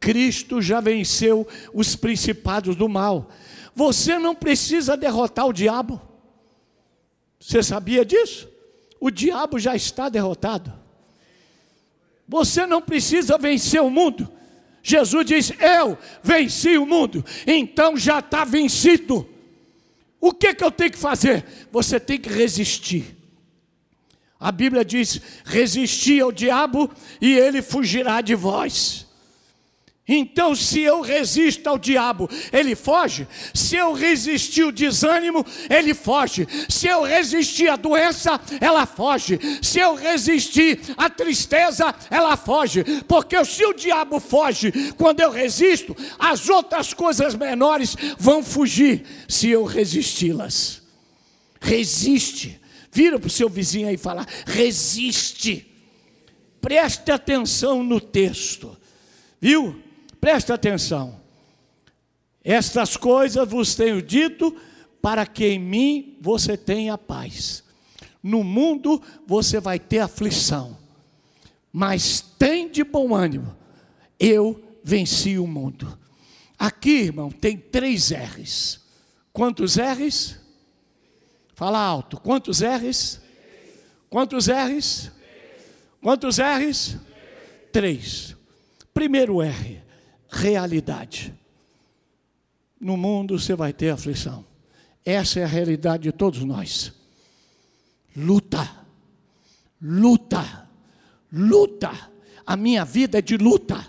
Cristo 0.00 0.62
já 0.62 0.80
venceu 0.80 1.46
os 1.74 1.94
principados 1.96 2.74
do 2.74 2.88
mal. 2.88 3.28
Você 3.74 4.18
não 4.18 4.34
precisa 4.34 4.96
derrotar 4.96 5.46
o 5.46 5.52
diabo. 5.52 6.09
Você 7.50 7.64
sabia 7.64 8.04
disso? 8.04 8.48
O 9.00 9.10
diabo 9.10 9.58
já 9.58 9.74
está 9.74 10.08
derrotado. 10.08 10.72
Você 12.28 12.64
não 12.64 12.80
precisa 12.80 13.36
vencer 13.36 13.82
o 13.82 13.90
mundo. 13.90 14.30
Jesus 14.84 15.26
diz: 15.26 15.52
Eu 15.58 15.98
venci 16.22 16.78
o 16.78 16.86
mundo, 16.86 17.24
então 17.44 17.96
já 17.96 18.20
está 18.20 18.44
vencido. 18.44 19.28
O 20.20 20.32
que, 20.32 20.54
que 20.54 20.62
eu 20.62 20.70
tenho 20.70 20.92
que 20.92 20.98
fazer? 20.98 21.44
Você 21.72 21.98
tem 21.98 22.20
que 22.20 22.28
resistir. 22.28 23.16
A 24.38 24.52
Bíblia 24.52 24.84
diz: 24.84 25.20
resistir 25.44 26.22
ao 26.22 26.30
diabo 26.30 26.88
e 27.20 27.32
ele 27.36 27.62
fugirá 27.62 28.20
de 28.20 28.36
vós. 28.36 29.08
Então, 30.12 30.56
se 30.56 30.80
eu 30.80 31.00
resisto 31.00 31.68
ao 31.68 31.78
diabo, 31.78 32.28
ele 32.52 32.74
foge. 32.74 33.28
Se 33.54 33.76
eu 33.76 33.92
resistir 33.92 34.64
o 34.64 34.72
desânimo, 34.72 35.46
ele 35.70 35.94
foge. 35.94 36.48
Se 36.68 36.88
eu 36.88 37.04
resistir 37.04 37.68
a 37.68 37.76
doença, 37.76 38.40
ela 38.60 38.86
foge. 38.86 39.38
Se 39.62 39.78
eu 39.78 39.94
resistir 39.94 40.80
a 40.96 41.08
tristeza, 41.08 41.94
ela 42.10 42.36
foge. 42.36 42.82
Porque 43.06 43.42
se 43.44 43.64
o 43.64 43.72
diabo 43.72 44.18
foge 44.18 44.72
quando 44.96 45.20
eu 45.20 45.30
resisto, 45.30 45.96
as 46.18 46.48
outras 46.48 46.92
coisas 46.92 47.36
menores 47.36 47.94
vão 48.18 48.42
fugir 48.42 49.04
se 49.28 49.48
eu 49.48 49.62
resisti-las. 49.62 50.82
Resiste. 51.60 52.60
Vira 52.90 53.16
para 53.16 53.28
o 53.28 53.30
seu 53.30 53.48
vizinho 53.48 53.86
aí 53.86 53.94
e 53.94 53.98
fala: 53.98 54.26
resiste. 54.44 55.68
Preste 56.60 57.12
atenção 57.12 57.84
no 57.84 58.00
texto. 58.00 58.76
Viu? 59.40 59.89
Presta 60.20 60.54
atenção. 60.54 61.18
Estas 62.44 62.96
coisas 62.96 63.48
vos 63.48 63.74
tenho 63.74 64.02
dito 64.02 64.54
para 65.00 65.24
que 65.24 65.46
em 65.46 65.58
mim 65.58 66.18
você 66.20 66.56
tenha 66.56 66.98
paz. 66.98 67.64
No 68.22 68.44
mundo 68.44 69.02
você 69.26 69.58
vai 69.60 69.78
ter 69.78 70.00
aflição, 70.00 70.76
mas 71.72 72.20
tem 72.20 72.70
de 72.70 72.84
bom 72.84 73.14
ânimo. 73.14 73.56
Eu 74.18 74.62
venci 74.84 75.38
o 75.38 75.46
mundo. 75.46 75.98
Aqui, 76.58 77.04
irmão, 77.04 77.30
tem 77.30 77.56
três 77.56 78.10
R's. 78.10 78.80
Quantos 79.32 79.76
R's? 79.76 80.38
Fala 81.54 81.78
alto. 81.78 82.18
Quantos 82.20 82.60
R's? 82.60 83.20
Quantos 84.10 84.48
R's? 84.48 85.10
Quantos 86.02 86.36
R's? 86.38 86.98
Três. 87.72 88.36
Primeiro 88.92 89.40
R 89.40 89.89
realidade. 90.30 91.34
No 92.80 92.96
mundo 92.96 93.38
você 93.38 93.54
vai 93.54 93.72
ter 93.72 93.90
aflição. 93.90 94.44
Essa 95.04 95.40
é 95.40 95.44
a 95.44 95.48
realidade 95.48 96.04
de 96.04 96.12
todos 96.12 96.42
nós. 96.44 96.92
Luta, 98.16 98.68
luta, 99.80 100.68
luta. 101.32 101.90
A 102.46 102.56
minha 102.56 102.84
vida 102.84 103.18
é 103.18 103.22
de 103.22 103.36
luta. 103.36 103.86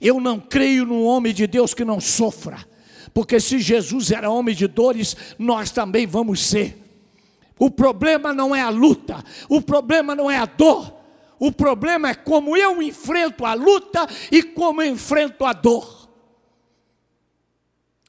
Eu 0.00 0.20
não 0.20 0.40
creio 0.40 0.86
num 0.86 1.04
homem 1.04 1.34
de 1.34 1.46
Deus 1.46 1.74
que 1.74 1.84
não 1.84 2.00
sofra, 2.00 2.64
porque 3.12 3.38
se 3.38 3.58
Jesus 3.58 4.10
era 4.10 4.30
homem 4.30 4.54
de 4.54 4.66
dores, 4.66 5.14
nós 5.38 5.70
também 5.70 6.06
vamos 6.06 6.40
ser. 6.40 6.78
O 7.58 7.70
problema 7.70 8.32
não 8.32 8.56
é 8.56 8.62
a 8.62 8.70
luta, 8.70 9.22
o 9.46 9.60
problema 9.60 10.14
não 10.14 10.30
é 10.30 10.38
a 10.38 10.46
dor, 10.46 10.99
o 11.40 11.50
problema 11.50 12.10
é 12.10 12.14
como 12.14 12.54
eu 12.54 12.82
enfrento 12.82 13.46
a 13.46 13.54
luta 13.54 14.06
e 14.30 14.42
como 14.42 14.82
eu 14.82 14.92
enfrento 14.92 15.46
a 15.46 15.54
dor. 15.54 16.10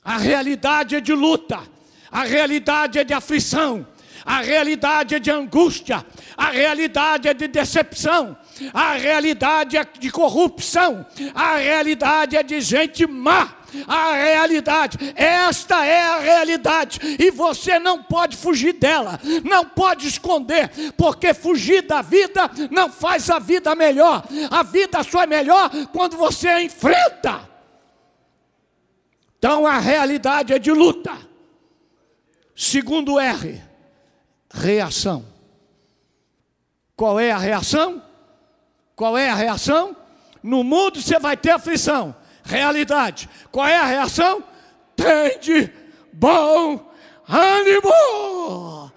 A 0.04 0.18
realidade 0.18 0.98
é 0.98 1.00
de 1.00 1.14
luta, 1.14 1.60
a 2.12 2.24
realidade 2.24 3.00
é 3.00 3.06
de 3.06 3.14
aflição, 3.14 3.88
a 4.26 4.42
realidade 4.42 5.16
é 5.16 5.20
de 5.20 5.32
angústia, 5.32 6.06
a 6.36 6.50
realidade 6.50 7.30
é 7.30 7.34
de 7.34 7.48
decepção, 7.48 8.38
a 8.74 8.94
realidade 8.94 9.78
é 9.78 9.86
de 9.86 10.12
corrupção, 10.12 11.06
a 11.34 11.56
realidade 11.56 12.36
é 12.36 12.44
de 12.44 12.60
gente 12.60 13.08
má 13.08 13.61
a 13.88 14.13
realidade. 14.13 14.98
Esta 15.16 15.86
é 15.86 16.01
a 16.01 16.20
realidade 16.20 17.00
e 17.20 17.32
você 17.32 17.80
não 17.80 18.01
pode 18.01 18.38
fugir 18.38 18.74
dela, 18.74 19.20
não 19.44 19.66
pode 19.66 20.08
esconder, 20.08 20.70
porque 20.98 21.34
fugir 21.34 21.84
da 21.84 22.01
vida 22.01 22.50
não 22.70 22.90
faz 22.90 23.30
a 23.30 23.40
vida 23.40 23.75
melhor. 23.75 24.24
A 24.50 24.63
vida 24.63 25.04
só 25.04 25.24
é 25.24 25.28
melhor 25.28 25.70
quando 25.92 26.18
você 26.18 26.48
a 26.48 26.62
enfrenta. 26.62 27.50
Então 29.38 29.66
a 29.66 29.80
realidade 29.80 30.54
é 30.54 30.60
de 30.60 30.72
luta. 30.72 31.18
Segundo 32.56 33.20
R, 33.20 33.62
reação. 34.54 35.25
Qual 36.96 37.20
é 37.20 37.32
a 37.32 37.38
reação? 37.38 38.04
Qual 38.96 39.18
é 39.18 39.30
a 39.30 39.36
reação? 39.36 39.96
No 40.44 40.63
mundo 40.63 41.01
você 41.01 41.18
vai 41.18 41.36
ter 41.36 41.51
aflição 41.51 42.16
realidade. 42.43 43.29
Qual 43.51 43.67
é 43.67 43.77
a 43.77 43.86
reação? 43.86 44.43
Tende 44.95 45.71
bom 46.13 46.91
ânimo. 47.27 48.91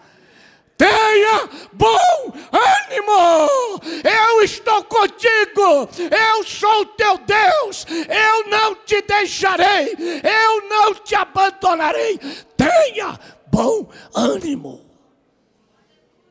Tenha 0.77 1.49
bom 1.73 2.33
ânimo. 2.53 3.81
Eu 4.03 4.43
estou 4.43 4.85
contigo. 4.85 5.89
Eu 6.11 6.45
sou 6.45 6.87
teu 6.87 7.19
Deus. 7.19 7.87
Eu 7.89 8.51
não 8.51 8.75
te 8.75 9.01
deixarei. 9.03 9.95
Eu 10.23 10.69
não 10.69 10.95
te 10.95 11.15
abandonarei. 11.15 12.19
Tenha 12.57 13.19
bom 13.47 13.89
ânimo. 14.15 14.85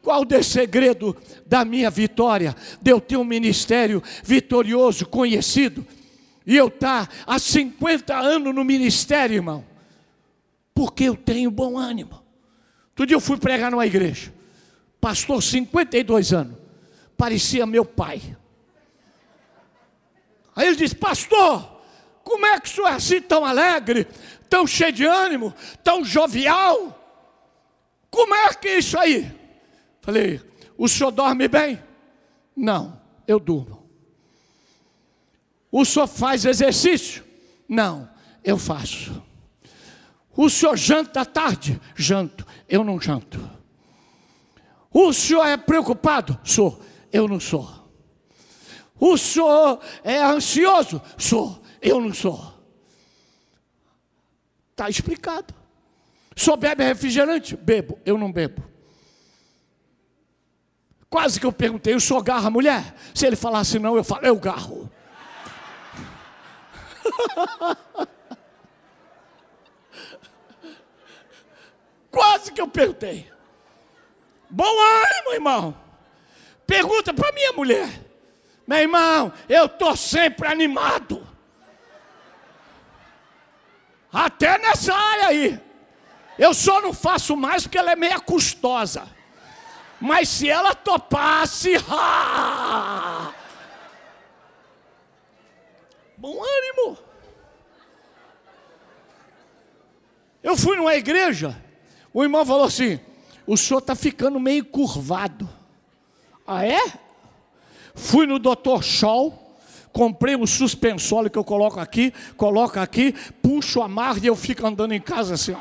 Qual 0.01 0.23
o 0.23 0.43
segredo 0.43 1.15
da 1.45 1.63
minha 1.63 1.89
vitória? 1.89 2.53
De 2.81 2.91
eu 2.91 2.99
ter 2.99 3.15
um 3.15 3.23
ministério 3.23 4.03
vitorioso, 4.21 5.05
conhecido 5.05 5.87
e 6.45 6.55
eu 6.55 6.67
estar 6.67 7.07
tá 7.07 7.13
há 7.25 7.39
50 7.39 8.15
anos 8.15 8.53
no 8.53 8.63
ministério, 8.63 9.35
irmão, 9.35 9.65
porque 10.73 11.05
eu 11.05 11.15
tenho 11.15 11.49
bom 11.49 11.77
ânimo. 11.77 12.21
Todo 12.95 13.07
dia 13.07 13.15
eu 13.15 13.21
fui 13.21 13.37
pregar 13.37 13.71
numa 13.71 13.85
igreja, 13.85 14.33
pastor, 14.99 15.41
52 15.41 16.33
anos, 16.33 16.57
parecia 17.17 17.65
meu 17.65 17.85
pai. 17.85 18.21
Aí 20.55 20.67
ele 20.67 20.75
disse: 20.75 20.95
Pastor, 20.95 21.81
como 22.23 22.45
é 22.45 22.59
que 22.59 22.69
o 22.69 22.71
senhor 22.71 22.87
é 22.87 22.93
assim 22.93 23.21
tão 23.21 23.45
alegre, 23.45 24.07
tão 24.49 24.67
cheio 24.67 24.91
de 24.91 25.05
ânimo, 25.05 25.53
tão 25.83 26.05
jovial? 26.05 26.99
Como 28.09 28.35
é 28.35 28.53
que 28.53 28.67
é 28.67 28.77
isso 28.77 28.97
aí? 28.97 29.31
Falei: 30.01 30.41
O 30.77 30.87
senhor 30.87 31.11
dorme 31.11 31.47
bem? 31.47 31.81
Não, 32.55 32.99
eu 33.27 33.39
durmo. 33.39 33.82
O 35.75 35.83
senhor 35.83 36.05
faz 36.05 36.45
exercício? 36.45 37.25
Não, 37.67 38.07
eu 38.43 38.59
faço. 38.59 39.23
O 40.37 40.47
senhor 40.47 40.77
janta 40.77 41.25
tarde? 41.25 41.81
Janto, 41.95 42.45
eu 42.69 42.83
não 42.83 43.01
janto. 43.01 43.49
O 44.91 45.11
senhor 45.11 45.43
é 45.47 45.57
preocupado? 45.57 46.39
Sou, 46.43 46.79
eu 47.11 47.27
não 47.27 47.39
sou. 47.39 47.67
O 48.99 49.17
senhor 49.17 49.79
é 50.03 50.21
ansioso? 50.21 51.01
Sou, 51.17 51.59
eu 51.81 51.99
não 51.99 52.13
sou. 52.13 52.53
Está 54.69 54.87
explicado. 54.87 55.55
Só 56.35 56.55
bebe 56.55 56.83
refrigerante? 56.83 57.57
Bebo, 57.57 57.97
eu 58.05 58.15
não 58.15 58.31
bebo. 58.31 58.63
Quase 61.09 61.39
que 61.39 61.47
eu 61.47 61.51
perguntei, 61.51 61.95
o 61.95 61.99
senhor 61.99 62.21
garra 62.21 62.51
mulher? 62.51 62.95
Se 63.15 63.25
ele 63.25 63.35
falasse 63.35 63.79
não, 63.79 63.97
eu 63.97 64.03
falo, 64.03 64.23
eu 64.23 64.35
garro. 64.35 64.82
Quase 72.11 72.51
que 72.51 72.61
eu 72.61 72.67
perguntei. 72.67 73.31
Bom 74.49 74.65
ânimo, 74.65 75.33
irmão. 75.33 75.75
Pergunta 76.67 77.13
para 77.13 77.31
minha 77.31 77.53
mulher. 77.53 77.89
Meu 78.67 78.77
irmão, 78.77 79.33
eu 79.49 79.65
estou 79.65 79.95
sempre 79.95 80.47
animado. 80.47 81.27
Até 84.11 84.57
nessa 84.59 84.93
área 84.93 85.27
aí. 85.27 85.59
Eu 86.37 86.53
só 86.53 86.81
não 86.81 86.93
faço 86.93 87.35
mais 87.35 87.63
porque 87.63 87.77
ela 87.77 87.91
é 87.91 87.95
meia 87.95 88.19
custosa. 88.19 89.07
Mas 89.99 90.29
se 90.29 90.49
ela 90.49 90.75
topasse, 90.75 91.73
ah! 91.89 93.12
Bom 96.23 96.41
ânimo. 96.41 96.97
Eu 100.41 100.55
fui 100.55 100.77
numa 100.77 100.95
igreja, 100.95 101.61
o 102.13 102.23
irmão 102.23 102.45
falou 102.45 102.63
assim: 102.63 102.97
o 103.45 103.57
senhor 103.57 103.79
está 103.79 103.93
ficando 103.93 104.39
meio 104.39 104.63
curvado. 104.63 105.49
Ah, 106.47 106.65
é? 106.65 106.79
Fui 107.93 108.25
no 108.25 108.39
doutor 108.39 108.81
Shaw, 108.85 109.57
comprei 109.91 110.37
um 110.37 110.47
suspensório 110.47 111.29
que 111.29 111.37
eu 111.37 111.43
coloco 111.43 111.77
aqui, 111.77 112.13
coloco 112.37 112.79
aqui, 112.79 113.11
puxo 113.41 113.81
a 113.81 113.89
marra 113.89 114.19
e 114.23 114.27
eu 114.27 114.35
fico 114.37 114.65
andando 114.65 114.93
em 114.93 115.01
casa 115.01 115.33
assim. 115.33 115.57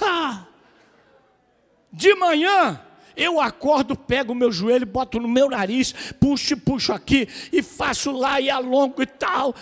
De 1.92 2.14
manhã, 2.14 2.80
eu 3.16 3.40
acordo, 3.40 3.96
pego 3.96 4.32
o 4.32 4.36
meu 4.36 4.52
joelho, 4.52 4.86
boto 4.86 5.18
no 5.18 5.28
meu 5.28 5.48
nariz, 5.48 5.94
puxo 6.20 6.52
e 6.52 6.56
puxo 6.56 6.92
aqui, 6.92 7.28
e 7.52 7.62
faço 7.62 8.12
lá 8.12 8.40
e 8.40 8.50
alongo 8.50 9.02
e 9.02 9.06
tal. 9.06 9.54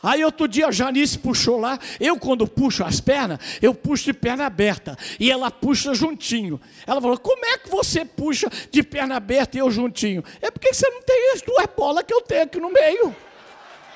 Aí 0.00 0.24
outro 0.24 0.46
dia 0.46 0.68
a 0.68 0.70
Janice 0.70 1.18
puxou 1.18 1.58
lá, 1.58 1.76
eu 1.98 2.16
quando 2.18 2.46
puxo 2.46 2.84
as 2.84 3.00
pernas, 3.00 3.40
eu 3.60 3.74
puxo 3.74 4.04
de 4.04 4.12
perna 4.12 4.46
aberta, 4.46 4.96
e 5.18 5.30
ela 5.30 5.50
puxa 5.50 5.92
juntinho. 5.92 6.60
Ela 6.86 7.00
falou, 7.00 7.18
como 7.18 7.44
é 7.44 7.58
que 7.58 7.68
você 7.68 8.04
puxa 8.04 8.48
de 8.70 8.82
perna 8.82 9.16
aberta 9.16 9.56
e 9.56 9.60
eu 9.60 9.70
juntinho? 9.70 10.22
É 10.40 10.50
porque 10.50 10.72
você 10.72 10.88
não 10.88 11.02
tem 11.02 11.32
as 11.34 11.42
duas 11.42 11.66
bolas 11.76 12.04
que 12.04 12.14
eu 12.14 12.20
tenho 12.20 12.44
aqui 12.44 12.60
no 12.60 12.70
meio. 12.70 13.14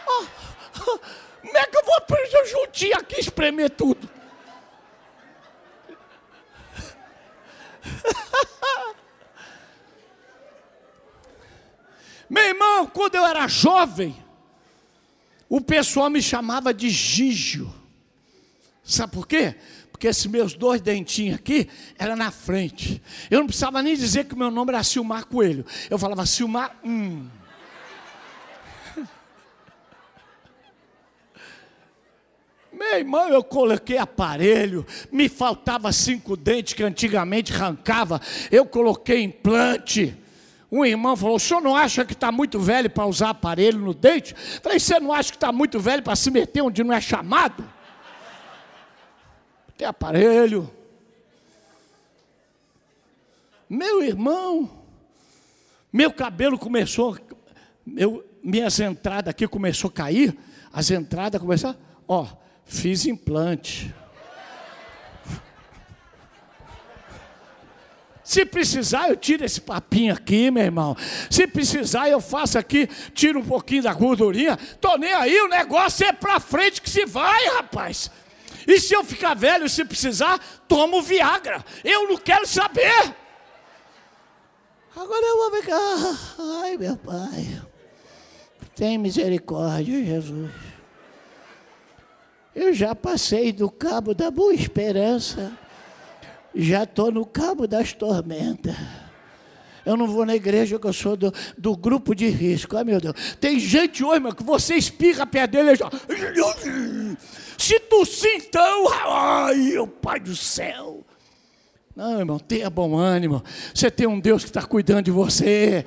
Ah, 0.09 0.27
como 1.41 1.57
é 1.57 1.67
que 1.67 1.77
eu 1.77 1.85
vou 1.85 2.01
puxar 2.01 2.45
juntinho 2.47 2.97
aqui 2.97 3.21
espremer 3.21 3.71
tudo? 3.71 4.11
Meu 12.29 12.45
irmão, 12.45 12.82
quando 12.93 13.15
eu 13.15 13.27
era 13.27 13.49
jovem, 13.49 14.15
o 15.49 15.61
pessoal 15.61 16.09
me 16.09 16.23
chamava 16.23 16.73
de 16.73 16.89
Gígio. 16.89 17.73
Sabe 18.83 19.13
por 19.13 19.27
quê? 19.27 19.55
Porque 19.91 20.07
esses 20.09 20.27
meus 20.27 20.55
dois 20.55 20.81
dentinhos 20.81 21.37
aqui 21.37 21.69
eram 21.99 22.17
na 22.17 22.31
frente. 22.31 23.03
Eu 23.31 23.39
não 23.41 23.47
precisava 23.47 23.83
nem 23.83 23.95
dizer 23.95 24.25
que 24.25 24.35
meu 24.35 24.51
nome 24.51 24.73
era 24.73 24.83
Silmar 24.83 25.27
Coelho. 25.27 25.65
Eu 25.89 25.99
falava 25.99 26.27
Silmar, 26.27 26.77
hum. 26.83 27.29
Meu 32.73 32.99
irmão, 32.99 33.29
eu 33.29 33.45
coloquei 33.45 33.99
aparelho, 33.99 34.87
me 35.13 35.29
faltava 35.29 35.93
cinco 35.93 36.37
dentes 36.37 36.73
que 36.73 36.83
antigamente 36.83 37.53
arrancava, 37.53 38.21
eu 38.51 38.65
coloquei 38.67 39.23
implante. 39.23 40.17
Um 40.73 40.85
irmão 40.85 41.15
falou: 41.15 41.37
o 41.37 41.41
senhor 41.41 41.61
não 41.61 41.77
acha 41.77 42.05
que 42.05 42.15
está 42.15 42.33
muito 42.33 42.59
velho 42.59 42.89
para 42.89 43.07
usar 43.07 43.31
aparelho 43.31 43.79
no 43.79 43.93
dente? 43.93 44.35
Falei: 44.63 44.81
você 44.81 44.99
não 44.99 45.13
acha 45.13 45.31
que 45.31 45.37
está 45.37 45.53
muito 45.53 45.79
velho 45.79 46.03
para 46.03 46.17
se 46.17 46.31
meter 46.31 46.63
onde 46.63 46.83
não 46.83 46.95
é 46.95 47.01
chamado? 47.01 47.63
Tem 49.77 49.87
aparelho. 49.87 50.71
Meu 53.69 54.03
irmão, 54.03 54.71
meu 55.93 56.13
cabelo 56.13 56.59
começou, 56.59 57.19
meu, 57.87 58.25
minhas 58.43 58.81
entradas 58.81 59.31
aqui 59.31 59.47
começou 59.47 59.89
a 59.89 59.93
cair, 59.93 60.37
as 60.73 60.91
entradas 60.91 61.41
começaram, 61.41 61.79
ó, 62.09 62.27
Fiz 62.65 63.07
implante. 63.07 63.95
Se 68.33 68.47
precisar, 68.47 69.11
eu 69.11 69.17
tiro 69.17 69.45
esse 69.45 69.61
papinho 69.61 70.15
aqui, 70.15 70.51
meu 70.51 70.63
irmão. 70.63 70.97
Se 71.29 71.47
precisar, 71.47 72.09
eu 72.09 72.19
faço 72.19 72.59
aqui, 72.59 72.89
tiro 73.13 73.41
um 73.41 73.45
pouquinho 73.45 73.83
da 73.83 73.93
gordurinha. 73.93 74.59
Tô 74.81 74.97
nem 74.97 75.13
aí, 75.13 75.39
o 75.43 75.49
negócio 75.49 76.07
é 76.07 76.15
pra 76.15 76.41
frente 76.41 76.81
que 76.81 76.89
se 76.89 77.05
vai, 77.05 77.45
rapaz. 77.49 78.11
E 78.67 78.81
se 78.81 78.95
eu 78.95 79.05
ficar 79.05 79.35
velho, 79.35 79.69
se 79.69 79.85
precisar, 79.85 80.41
tomo 80.67 81.03
Viagra. 81.03 81.63
Eu 81.85 82.09
não 82.09 82.17
quero 82.17 82.47
saber. 82.47 83.15
Agora 84.97 85.27
eu 85.27 85.37
vou 85.37 85.61
ficar. 85.61 86.35
Ai, 86.63 86.79
meu 86.79 86.97
pai. 86.97 87.63
Tem 88.75 88.97
misericórdia, 88.97 90.03
Jesus. 90.03 90.51
Eu 92.55 92.73
já 92.73 92.95
passei 92.95 93.53
do 93.53 93.71
cabo 93.71 94.15
da 94.15 94.31
boa 94.31 94.55
esperança, 94.55 95.53
já 96.55 96.85
estou 96.85 97.11
no 97.11 97.25
cabo 97.25 97.67
das 97.67 97.93
tormentas. 97.93 98.77
Eu 99.85 99.97
não 99.97 100.07
vou 100.07 100.25
na 100.25 100.35
igreja 100.35 100.79
que 100.79 100.87
eu 100.87 100.93
sou 100.93 101.17
do, 101.17 101.33
do 101.59 101.77
grupo 101.77 102.15
de 102.15 102.29
risco. 102.29 102.77
Ai 102.77 102.85
meu 102.85 103.01
Deus. 103.01 103.37
Tem 103.41 103.59
gente 103.59 104.05
hoje, 104.05 104.21
meu, 104.21 104.35
que 104.35 104.43
você 104.43 104.75
espirra 104.75 105.27
perto 105.27 105.53
dele 105.53 105.73
e 105.73 105.77
já. 105.77 105.91
Se 107.59 107.81
tossir 107.81 108.37
então, 108.37 108.89
ai, 108.93 109.57
meu 109.57 109.87
Pai 109.87 110.21
do 110.21 110.37
céu. 110.37 111.05
Não, 111.95 112.19
irmão, 112.19 112.39
tenha 112.39 112.71
bom 112.71 112.97
ânimo. 112.97 113.45
Você 113.75 113.91
tem 113.91 114.07
um 114.07 114.19
Deus 114.19 114.43
que 114.43 114.49
está 114.49 114.63
cuidando 114.63 115.05
de 115.05 115.11
você. 115.11 115.85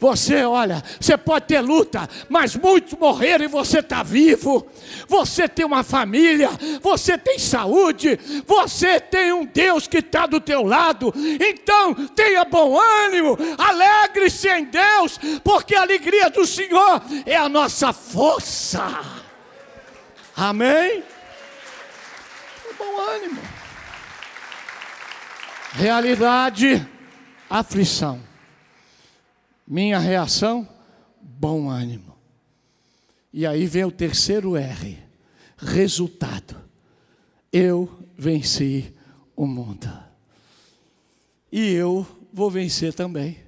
Você, 0.00 0.42
olha, 0.42 0.82
você 1.00 1.16
pode 1.16 1.46
ter 1.46 1.60
luta, 1.60 2.08
mas 2.28 2.56
muitos 2.56 2.98
morreram 2.98 3.44
e 3.44 3.48
você 3.48 3.78
está 3.78 4.02
vivo. 4.02 4.66
Você 5.06 5.48
tem 5.48 5.64
uma 5.64 5.84
família, 5.84 6.50
você 6.82 7.16
tem 7.16 7.38
saúde, 7.38 8.18
você 8.44 8.98
tem 8.98 9.32
um 9.32 9.44
Deus 9.44 9.86
que 9.86 9.98
está 9.98 10.26
do 10.26 10.40
teu 10.40 10.64
lado. 10.64 11.14
Então, 11.40 11.94
tenha 12.08 12.44
bom 12.44 12.76
ânimo, 12.76 13.38
alegre-se 13.56 14.48
em 14.48 14.64
Deus, 14.64 15.20
porque 15.44 15.76
a 15.76 15.82
alegria 15.82 16.28
do 16.30 16.44
Senhor 16.44 17.00
é 17.24 17.36
a 17.36 17.48
nossa 17.48 17.92
força. 17.92 18.82
Amém? 20.36 21.04
Bom 22.76 23.00
ânimo. 23.00 23.53
Realidade, 25.76 26.88
aflição. 27.50 28.22
Minha 29.66 29.98
reação, 29.98 30.68
bom 31.20 31.68
ânimo. 31.68 32.16
E 33.32 33.44
aí 33.44 33.66
vem 33.66 33.84
o 33.84 33.90
terceiro 33.90 34.56
R, 34.56 34.96
resultado. 35.58 36.62
Eu 37.52 37.92
venci 38.16 38.94
o 39.34 39.48
mundo. 39.48 39.92
E 41.50 41.72
eu 41.72 42.06
vou 42.32 42.48
vencer 42.48 42.94
também. 42.94 43.40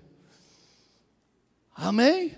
Amém? 1.76 2.36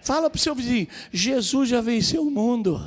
Fala 0.00 0.30
para 0.30 0.38
o 0.38 0.40
seu 0.40 0.54
vizinho: 0.54 0.88
Jesus 1.12 1.68
já 1.68 1.82
venceu 1.82 2.22
o 2.22 2.30
mundo. 2.30 2.80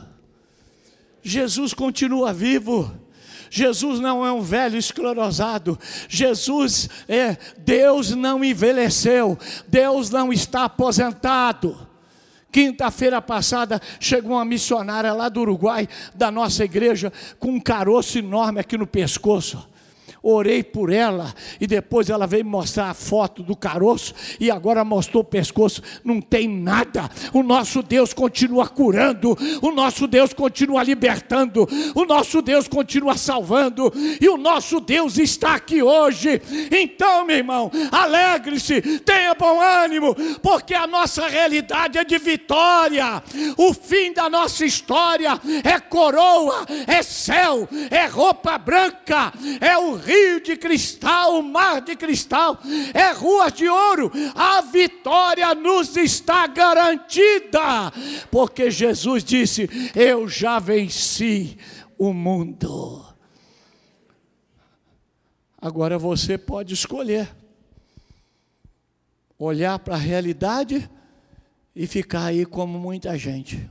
Jesus 1.22 1.76
continua 1.76 2.34
vivo. 2.34 2.92
Jesus 3.50 4.00
não 4.00 4.26
é 4.26 4.32
um 4.32 4.42
velho 4.42 4.78
esclerosado. 4.78 5.78
Jesus 6.08 6.90
é 7.08 7.38
Deus 7.58 8.12
não 8.12 8.44
envelheceu. 8.44 9.38
Deus 9.68 10.10
não 10.10 10.32
está 10.32 10.66
aposentado. 10.66 11.88
Quinta-feira 12.52 13.22
passada 13.22 13.80
chegou 14.00 14.34
uma 14.34 14.46
missionária 14.46 15.14
lá 15.14 15.30
do 15.30 15.42
Uruguai, 15.42 15.88
da 16.16 16.32
nossa 16.32 16.64
igreja, 16.64 17.14
com 17.38 17.52
um 17.52 17.60
caroço 17.60 18.18
enorme 18.18 18.60
aqui 18.60 18.78
no 18.78 18.88
pescoço. 18.88 19.68
Orei 20.22 20.64
por 20.64 20.92
ela 20.92 21.34
e 21.60 21.68
depois 21.68 22.10
ela 22.10 22.28
veio 22.28 22.46
mostrar 22.46 22.90
a 22.90 22.94
foto 22.94 23.42
do 23.42 23.56
caroço 23.56 24.14
e 24.40 24.52
agora 24.52 24.84
mostrou 24.84 25.22
o 25.22 25.26
pescoço. 25.26 25.82
Não 26.04 26.22
tem 26.22 26.48
nada. 26.48 27.10
O 27.34 27.44
nosso 27.44 27.82
Deus 27.82 28.14
continua 28.14 28.68
curando, 28.68 29.38
o 29.62 29.72
nosso 29.72 30.08
Deus 30.08 30.34
continua 30.34 30.84
libertando, 30.84 31.68
o 31.96 32.06
nosso 32.06 32.42
Deus 32.42 32.68
continua 32.68 33.16
salvando 33.16 33.92
e 34.20 34.28
o 34.28 34.38
nosso 34.38 34.80
Deus 34.80 35.18
está 35.18 35.56
aqui 35.56 35.82
hoje. 35.82 36.42
Então, 36.72 37.26
meu 37.26 37.38
irmão, 37.38 37.72
alegre-se, 37.92 38.82
tenha 39.00 39.34
bom 39.36 39.62
ânimo, 39.62 40.16
porque 40.42 40.74
a 40.74 40.88
nossa 40.88 41.28
realidade 41.28 41.98
é 41.98 42.04
de 42.04 42.18
vitória. 42.18 43.22
O 43.58 43.74
fim 43.74 44.14
da 44.14 44.30
nossa 44.30 44.66
história 44.66 45.40
é 45.64 45.80
coroa, 45.80 46.66
é 46.88 47.02
céu, 47.04 47.68
é 47.90 48.06
roupa 48.06 48.58
branca, 48.58 49.32
é 49.60 49.78
o 49.78 49.96
rio 50.10 50.42
de 50.42 50.58
cristal, 50.58 51.40
o 51.40 51.44
mar 51.44 51.82
de 51.82 51.96
cristal, 51.96 52.58
é 52.94 53.12
ruas 53.12 53.54
de 53.54 53.68
ouro. 53.70 54.12
A 54.34 54.62
vitória 54.62 55.54
nos 55.54 55.96
está 55.96 56.48
garantida, 56.48 57.92
porque 58.32 58.72
Jesus 58.72 59.24
disse: 59.24 59.70
Eu 59.96 60.28
já 60.28 60.58
venci 60.58 61.58
o 61.98 62.12
mundo. 62.12 63.06
Agora 65.62 66.00
você 66.00 66.38
pode 66.38 66.74
escolher 66.74 67.30
olhar 69.38 69.78
para 69.80 69.96
a 69.96 69.98
realidade 69.98 70.90
e 71.76 71.86
ficar 71.86 72.26
aí 72.26 72.46
como 72.46 72.80
muita 72.80 73.18
gente. 73.18 73.70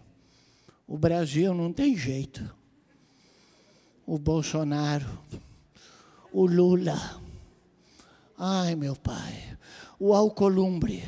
O 0.87 0.96
Brasil 0.96 1.53
não 1.53 1.72
tem 1.72 1.96
jeito. 1.96 2.48
O 4.07 4.18
Bolsonaro 4.18 5.07
o 6.33 6.47
Lula. 6.47 6.99
Ai, 8.38 8.75
meu 8.75 8.95
pai. 8.95 9.57
O 9.99 10.14
Alcolumbre. 10.14 11.03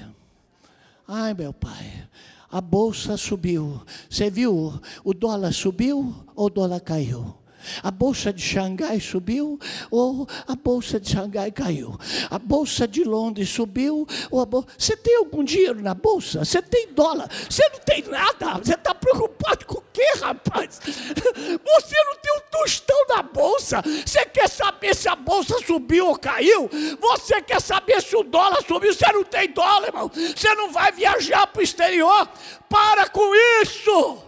Ai, 1.06 1.35
meu 1.35 1.52
pai. 1.52 2.09
A 2.50 2.61
bolsa 2.61 3.16
subiu. 3.16 3.80
Você 4.09 4.30
viu? 4.30 4.80
O 5.04 5.14
dólar 5.14 5.52
subiu 5.52 6.14
ou 6.35 6.46
o 6.46 6.50
dólar 6.50 6.80
caiu? 6.80 7.35
A 7.82 7.90
bolsa 7.90 8.32
de 8.32 8.42
Xangai 8.42 9.00
subiu 9.00 9.58
ou 9.90 10.26
a 10.46 10.54
bolsa 10.54 11.00
de 11.00 11.10
Xangai 11.10 11.50
caiu? 11.50 11.98
A 12.30 12.38
bolsa 12.38 12.86
de 12.86 13.04
Londres 13.04 13.48
subiu 13.48 14.06
ou 14.30 14.40
a 14.40 14.46
bolsa. 14.46 14.68
Você 14.78 14.96
tem 14.96 15.16
algum 15.16 15.44
dinheiro 15.44 15.80
na 15.82 15.94
bolsa? 15.94 16.44
Você 16.44 16.62
tem 16.62 16.92
dólar? 16.92 17.28
Você 17.48 17.68
não 17.72 17.80
tem 17.80 18.02
nada? 18.08 18.58
Você 18.58 18.74
está 18.74 18.94
preocupado 18.94 19.66
com 19.66 19.78
o 19.78 19.84
quê, 19.92 20.12
rapaz? 20.20 20.80
Você 20.84 22.04
não 22.04 22.16
tem 22.16 22.36
um 22.36 22.50
tostão 22.50 23.06
na 23.08 23.22
bolsa? 23.22 23.82
Você 23.82 24.24
quer 24.26 24.48
saber 24.48 24.94
se 24.94 25.08
a 25.08 25.16
bolsa 25.16 25.58
subiu 25.66 26.08
ou 26.08 26.18
caiu? 26.18 26.68
Você 27.00 27.40
quer 27.42 27.60
saber 27.60 28.02
se 28.02 28.16
o 28.16 28.22
dólar 28.22 28.62
subiu? 28.66 28.92
Você 28.92 29.10
não 29.12 29.24
tem 29.24 29.52
dólar, 29.52 29.88
irmão. 29.88 30.10
Você 30.14 30.54
não 30.54 30.70
vai 30.72 30.92
viajar 30.92 31.46
para 31.46 31.60
o 31.60 31.62
exterior. 31.62 32.28
Para 32.68 33.08
com 33.08 33.34
isso! 33.62 34.18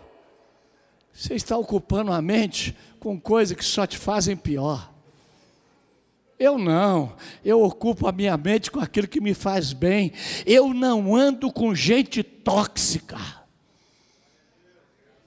Você 1.12 1.34
está 1.34 1.56
ocupando 1.56 2.12
a 2.12 2.22
mente 2.22 2.76
com 3.02 3.20
coisas 3.20 3.56
que 3.56 3.64
só 3.64 3.84
te 3.84 3.98
fazem 3.98 4.36
pior. 4.36 4.88
Eu 6.38 6.56
não, 6.56 7.16
eu 7.44 7.60
ocupo 7.60 8.06
a 8.06 8.12
minha 8.12 8.36
mente 8.36 8.70
com 8.70 8.78
aquilo 8.78 9.08
que 9.08 9.20
me 9.20 9.34
faz 9.34 9.72
bem. 9.72 10.12
Eu 10.46 10.72
não 10.72 11.16
ando 11.16 11.52
com 11.52 11.74
gente 11.74 12.22
tóxica. 12.22 13.18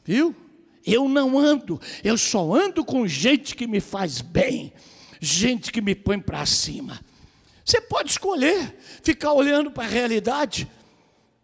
Viu? 0.06 0.34
Eu 0.86 1.10
não 1.10 1.38
ando, 1.38 1.82
eu 2.02 2.18
só 2.18 2.54
ando 2.54 2.86
com 2.86 3.06
gente 3.06 3.56
que 3.56 3.68
me 3.68 3.82
faz 3.82 4.22
bem, 4.22 4.72
gente 5.20 5.70
que 5.70 5.82
me 5.82 5.96
põe 5.96 6.20
para 6.20 6.46
cima. 6.46 7.02
Você 7.66 7.82
pode 7.82 8.12
escolher 8.12 8.74
ficar 9.04 9.34
olhando 9.34 9.70
para 9.70 9.84
a 9.84 9.90
realidade 9.90 10.70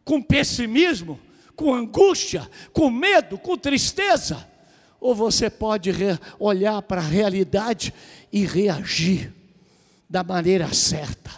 com 0.05 0.21
pessimismo, 0.21 1.19
com 1.57 1.73
angústia, 1.73 2.49
com 2.71 2.89
medo, 2.89 3.37
com 3.37 3.57
tristeza 3.57 4.49
ou 5.01 5.15
você 5.15 5.49
pode 5.49 5.91
olhar 6.39 6.79
para 6.83 7.01
a 7.01 7.03
realidade 7.03 7.91
e 8.31 8.45
reagir 8.45 9.33
da 10.07 10.23
maneira 10.23 10.71
certa. 10.73 11.31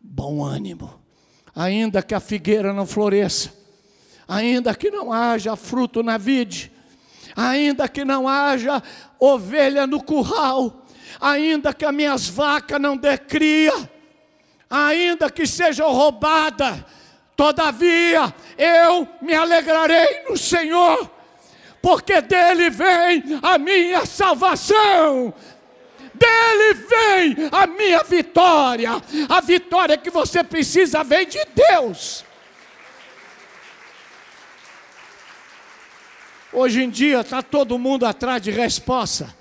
Bom 0.00 0.42
ânimo. 0.42 0.98
Ainda 1.54 2.02
que 2.02 2.14
a 2.14 2.20
figueira 2.20 2.72
não 2.72 2.86
floresça, 2.86 3.52
ainda 4.26 4.74
que 4.74 4.90
não 4.90 5.12
haja 5.12 5.54
fruto 5.54 6.02
na 6.02 6.16
vide, 6.16 6.72
ainda 7.36 7.86
que 7.88 8.06
não 8.06 8.26
haja 8.26 8.82
ovelha 9.20 9.86
no 9.86 10.02
curral, 10.02 10.86
ainda 11.20 11.74
que 11.74 11.84
as 11.84 11.94
minhas 11.94 12.26
vacas 12.26 12.80
não 12.80 12.96
dê 12.96 13.18
cria, 13.18 13.72
ainda 14.70 15.30
que 15.30 15.46
sejam 15.46 15.92
roubadas, 15.92 16.82
todavia 17.36 18.32
eu 18.56 19.06
me 19.20 19.34
alegrarei 19.34 20.24
no 20.28 20.38
Senhor 20.38 21.17
porque 21.80 22.20
dele 22.20 22.70
vem 22.70 23.22
a 23.42 23.58
minha 23.58 24.04
salvação. 24.04 25.32
Dele 26.14 26.74
vem 26.74 27.48
a 27.52 27.66
minha 27.66 28.02
vitória. 28.02 28.90
A 29.28 29.40
vitória 29.40 29.96
que 29.96 30.10
você 30.10 30.42
precisa 30.42 31.04
vem 31.04 31.26
de 31.26 31.38
Deus. 31.54 32.24
Hoje 36.52 36.82
em 36.82 36.90
dia 36.90 37.20
está 37.20 37.42
todo 37.42 37.78
mundo 37.78 38.06
atrás 38.06 38.42
de 38.42 38.50
resposta. 38.50 39.34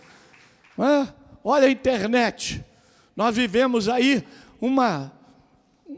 Olha 1.43 1.67
a 1.67 1.71
internet. 1.71 2.63
Nós 3.15 3.35
vivemos 3.35 3.89
aí 3.89 4.23
uma 4.61 5.11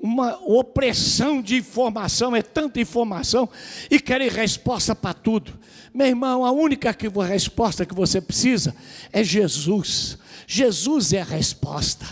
uma 0.01 0.37
opressão 0.45 1.41
de 1.41 1.57
informação, 1.57 2.35
é 2.35 2.41
tanta 2.41 2.79
informação, 2.79 3.49
e 3.89 3.99
querem 3.99 4.29
resposta 4.29 4.95
para 4.95 5.13
tudo. 5.13 5.59
Meu 5.93 6.07
irmão, 6.07 6.45
a 6.45 6.51
única 6.51 6.93
que, 6.93 7.07
resposta 7.07 7.85
que 7.85 7.93
você 7.93 8.21
precisa 8.21 8.75
é 9.11 9.23
Jesus. 9.23 10.17
Jesus 10.47 11.13
é 11.13 11.21
a 11.21 11.25
resposta. 11.25 12.05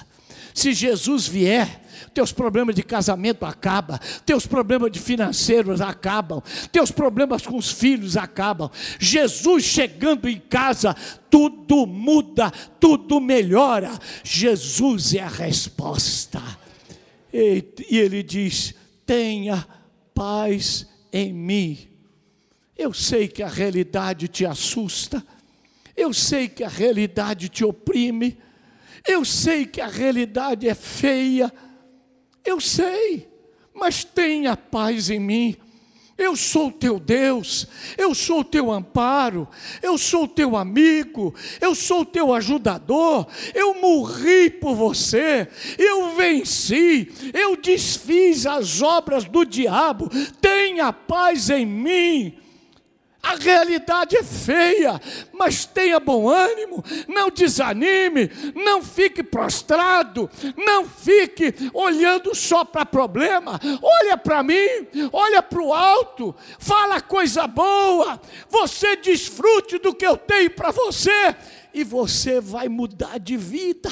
Se 0.53 0.73
Jesus 0.73 1.27
vier, 1.27 1.83
teus 2.13 2.31
problemas 2.31 2.75
de 2.75 2.81
casamento 2.81 3.45
acabam, 3.45 3.99
teus 4.25 4.47
problemas 4.47 4.91
de 4.91 4.99
financeiros 4.99 5.81
acabam, 5.81 6.41
teus 6.71 6.89
problemas 6.89 7.45
com 7.45 7.57
os 7.57 7.71
filhos 7.71 8.17
acabam. 8.17 8.71
Jesus 8.99 9.63
chegando 9.63 10.27
em 10.27 10.39
casa, 10.39 10.95
tudo 11.29 11.85
muda, 11.85 12.51
tudo 12.79 13.21
melhora. 13.21 13.91
Jesus 14.23 15.13
é 15.13 15.19
a 15.19 15.27
resposta. 15.27 16.41
E, 17.31 17.63
e 17.89 17.99
ele 17.99 18.23
diz: 18.23 18.73
tenha 19.05 19.63
paz 20.13 20.87
em 21.13 21.31
mim. 21.31 21.86
Eu 22.77 22.93
sei 22.93 23.27
que 23.27 23.41
a 23.41 23.47
realidade 23.47 24.27
te 24.27 24.45
assusta, 24.45 25.25
eu 25.95 26.13
sei 26.13 26.47
que 26.47 26.63
a 26.63 26.69
realidade 26.69 27.49
te 27.49 27.65
oprime, 27.65 28.37
eu 29.07 29.25
sei 29.25 29.65
que 29.65 29.81
a 29.81 29.87
realidade 29.87 30.69
é 30.69 30.75
feia, 30.75 31.51
eu 32.45 32.61
sei, 32.61 33.27
mas 33.73 34.03
tenha 34.03 34.55
paz 34.55 35.09
em 35.09 35.19
mim. 35.19 35.57
Eu 36.17 36.35
sou 36.35 36.71
teu 36.71 36.99
Deus, 36.99 37.67
eu 37.95 38.15
sou 38.15 38.43
teu 38.43 38.71
amparo, 38.71 39.47
eu 39.83 39.99
sou 39.99 40.27
teu 40.27 40.55
amigo, 40.57 41.33
eu 41.61 41.75
sou 41.75 42.03
teu 42.03 42.33
ajudador, 42.33 43.27
eu 43.53 43.79
morri 43.79 44.49
por 44.49 44.73
você, 44.73 45.47
eu 45.77 46.15
venci, 46.15 47.11
eu 47.35 47.55
desfiz 47.55 48.47
as 48.47 48.81
obras 48.81 49.25
do 49.25 49.45
diabo, 49.45 50.09
tenha 50.41 50.91
paz 50.91 51.51
em 51.51 51.67
mim. 51.67 52.46
A 53.27 53.35
realidade 53.35 54.15
é 54.15 54.23
feia, 54.23 55.01
mas 55.33 55.65
tenha 55.65 55.99
bom 55.99 56.29
ânimo, 56.29 56.81
não 57.09 57.29
desanime, 57.29 58.31
não 58.55 58.81
fique 58.81 59.21
prostrado, 59.21 60.29
não 60.55 60.87
fique 60.87 61.53
olhando 61.73 62.33
só 62.33 62.63
para 62.63 62.85
problema. 62.85 63.59
Olha 63.81 64.17
para 64.17 64.41
mim, 64.43 64.87
olha 65.11 65.43
para 65.43 65.61
o 65.61 65.73
alto, 65.73 66.33
fala 66.57 67.01
coisa 67.01 67.45
boa. 67.45 68.21
Você 68.47 68.95
desfrute 68.95 69.77
do 69.77 69.93
que 69.93 70.07
eu 70.07 70.15
tenho 70.15 70.51
para 70.51 70.71
você 70.71 71.35
e 71.73 71.83
você 71.83 72.39
vai 72.39 72.69
mudar 72.69 73.19
de 73.19 73.35
vida. 73.35 73.91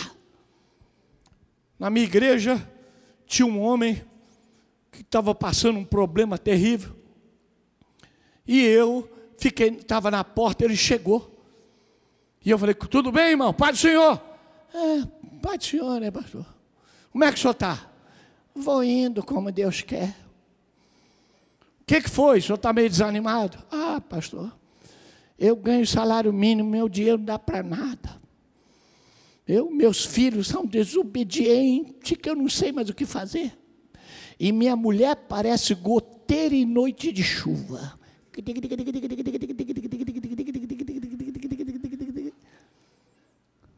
Na 1.77 1.89
minha 1.89 2.05
igreja 2.05 2.65
tinha 3.27 3.45
um 3.45 3.59
homem 3.59 4.01
que 4.93 5.01
estava 5.01 5.35
passando 5.35 5.77
um 5.77 5.83
problema 5.83 6.37
terrível. 6.37 6.95
E 8.47 8.61
eu 8.61 9.09
fiquei, 9.45 9.69
estava 9.69 10.09
na 10.09 10.23
porta, 10.23 10.65
ele 10.65 10.75
chegou. 10.75 11.31
E 12.43 12.49
eu 12.49 12.57
falei, 12.57 12.73
tudo 12.73 13.11
bem, 13.11 13.31
irmão? 13.31 13.53
Pai 13.53 13.71
do 13.71 13.77
Senhor. 13.77 14.19
É, 14.73 15.03
Pai 15.41 15.57
do 15.57 15.63
Senhor, 15.63 15.99
né, 15.99 16.09
pastor? 16.09 16.45
Como 17.11 17.23
é 17.23 17.31
que 17.31 17.37
o 17.37 17.41
senhor 17.41 17.51
está? 17.51 17.89
Vou 18.53 18.83
indo 18.83 19.23
como 19.23 19.51
Deus 19.51 19.81
quer. 19.81 20.09
O 21.81 21.85
que, 21.85 22.01
que 22.01 22.09
foi? 22.09 22.39
O 22.39 22.41
senhor 22.41 22.55
está 22.55 22.73
meio 22.73 22.89
desanimado? 22.89 23.57
Ah, 23.71 24.01
pastor, 24.01 24.51
eu 25.37 25.55
ganho 25.55 25.85
salário 25.85 26.33
mínimo, 26.33 26.69
meu 26.69 26.89
dinheiro 26.89 27.19
não 27.19 27.25
dá 27.25 27.39
para 27.39 27.61
nada. 27.61 28.19
Eu, 29.47 29.69
meus 29.69 30.03
filhos 30.03 30.47
são 30.47 30.65
desobedientes, 30.65 32.17
que 32.17 32.29
eu 32.29 32.35
não 32.35 32.49
sei 32.49 32.71
mais 32.71 32.89
o 32.89 32.93
que 32.93 33.05
fazer. 33.05 33.55
E 34.39 34.51
minha 34.51 34.75
mulher 34.75 35.15
parece 35.15 35.75
goteira 35.75 36.55
em 36.55 36.65
noite 36.65 37.11
de 37.11 37.23
chuva. 37.23 37.97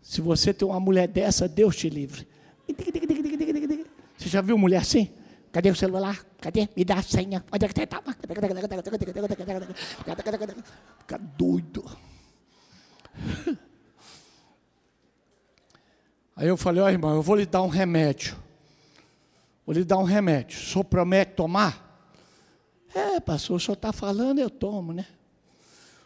Se 0.02 0.22
você 0.22 0.54
tem 0.54 0.67
uma 0.67 0.80
mulher 0.80 1.08
dessa, 1.08 1.48
Deus 1.48 1.76
te 1.76 1.89
livre. 1.89 2.28
Você 4.17 4.30
já 4.30 4.41
viu 4.41 4.58
mulher 4.58 4.82
assim? 4.82 5.10
Cadê 5.52 5.70
o 5.70 5.76
celular? 5.76 6.26
Cadê? 6.41 6.67
Me 6.76 6.84
dá 6.84 6.96
a 6.96 7.02
senha. 7.02 7.43
Onde 7.52 7.65
é 7.65 7.67
que 7.67 7.74
você 7.76 7.84
está? 7.84 8.02
Fica 11.00 11.17
doido. 11.38 11.86
Aí 16.36 16.48
eu 16.48 16.58
falei, 16.58 16.82
ó 16.82 16.86
oh, 16.86 16.89
irmão, 16.89 17.15
eu 17.15 17.22
vou 17.22 17.36
lhe 17.36 17.46
dar 17.46 17.63
um 17.63 17.67
remédio. 17.67 18.36
Vou 19.65 19.74
lhe 19.74 19.84
dar 19.84 19.98
um 19.98 20.04
remédio. 20.04 20.58
O 20.58 20.62
senhor 20.62 20.84
promete 20.84 21.34
tomar? 21.34 21.87
É, 22.97 23.19
pastor, 23.19 23.57
o 23.57 23.60
senhor 23.60 23.75
está 23.75 23.93
falando, 23.93 24.39
eu 24.39 24.49
tomo, 24.49 24.91
né? 24.91 25.05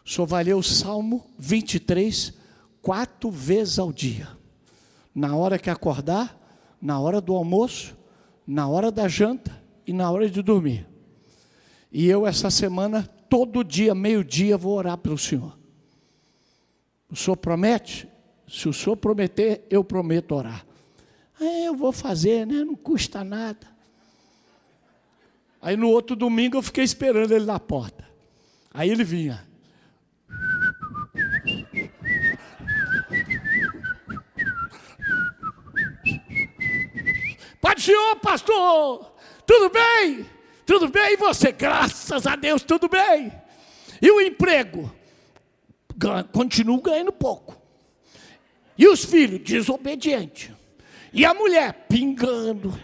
O 0.04 0.10
senhor 0.10 0.26
vai 0.26 0.44
ler 0.44 0.52
o 0.52 0.62
Salmo 0.62 1.24
23, 1.38 2.34
quatro 2.82 3.30
vezes 3.30 3.78
ao 3.78 3.90
dia. 3.90 4.28
Na 5.14 5.34
hora 5.34 5.58
que 5.58 5.70
acordar, 5.70 6.38
na 6.82 7.00
hora 7.00 7.18
do 7.18 7.34
almoço, 7.34 7.96
na 8.46 8.68
hora 8.68 8.92
da 8.92 9.08
janta 9.08 9.58
e 9.86 9.92
na 9.94 10.10
hora 10.10 10.28
de 10.28 10.42
dormir. 10.42 10.86
E 11.90 12.06
eu, 12.06 12.26
essa 12.26 12.50
semana, 12.50 13.08
todo 13.26 13.64
dia, 13.64 13.94
meio-dia, 13.94 14.58
vou 14.58 14.76
orar 14.76 14.98
pelo 14.98 15.16
Senhor. 15.16 15.58
O 17.08 17.16
Senhor 17.16 17.38
promete? 17.38 18.06
Se 18.46 18.68
o 18.68 18.72
Senhor 18.72 18.96
prometer, 18.98 19.66
eu 19.70 19.82
prometo 19.82 20.34
orar. 20.34 20.66
É, 21.40 21.68
eu 21.68 21.74
vou 21.74 21.90
fazer, 21.90 22.46
né? 22.46 22.62
Não 22.62 22.74
custa 22.74 23.24
nada. 23.24 23.71
Aí 25.62 25.76
no 25.76 25.88
outro 25.88 26.16
domingo 26.16 26.58
eu 26.58 26.62
fiquei 26.62 26.82
esperando 26.82 27.30
ele 27.32 27.46
na 27.46 27.60
porta. 27.60 28.04
Aí 28.74 28.90
ele 28.90 29.04
vinha. 29.04 29.46
Pai 37.60 37.76
do 37.76 37.80
Senhor, 37.80 38.16
pastor, 38.16 39.14
tudo 39.46 39.70
bem? 39.70 40.26
Tudo 40.66 40.88
bem? 40.88 41.12
E 41.12 41.16
você? 41.16 41.52
Graças 41.52 42.26
a 42.26 42.34
Deus, 42.34 42.62
tudo 42.62 42.88
bem. 42.88 43.32
E 44.00 44.10
o 44.10 44.20
emprego? 44.20 44.92
Continuo 46.32 46.82
ganhando 46.82 47.12
pouco. 47.12 47.56
E 48.76 48.88
os 48.88 49.04
filhos? 49.04 49.40
Desobedientes. 49.44 50.50
E 51.12 51.24
a 51.24 51.32
mulher? 51.32 51.86
Pingando. 51.88 52.76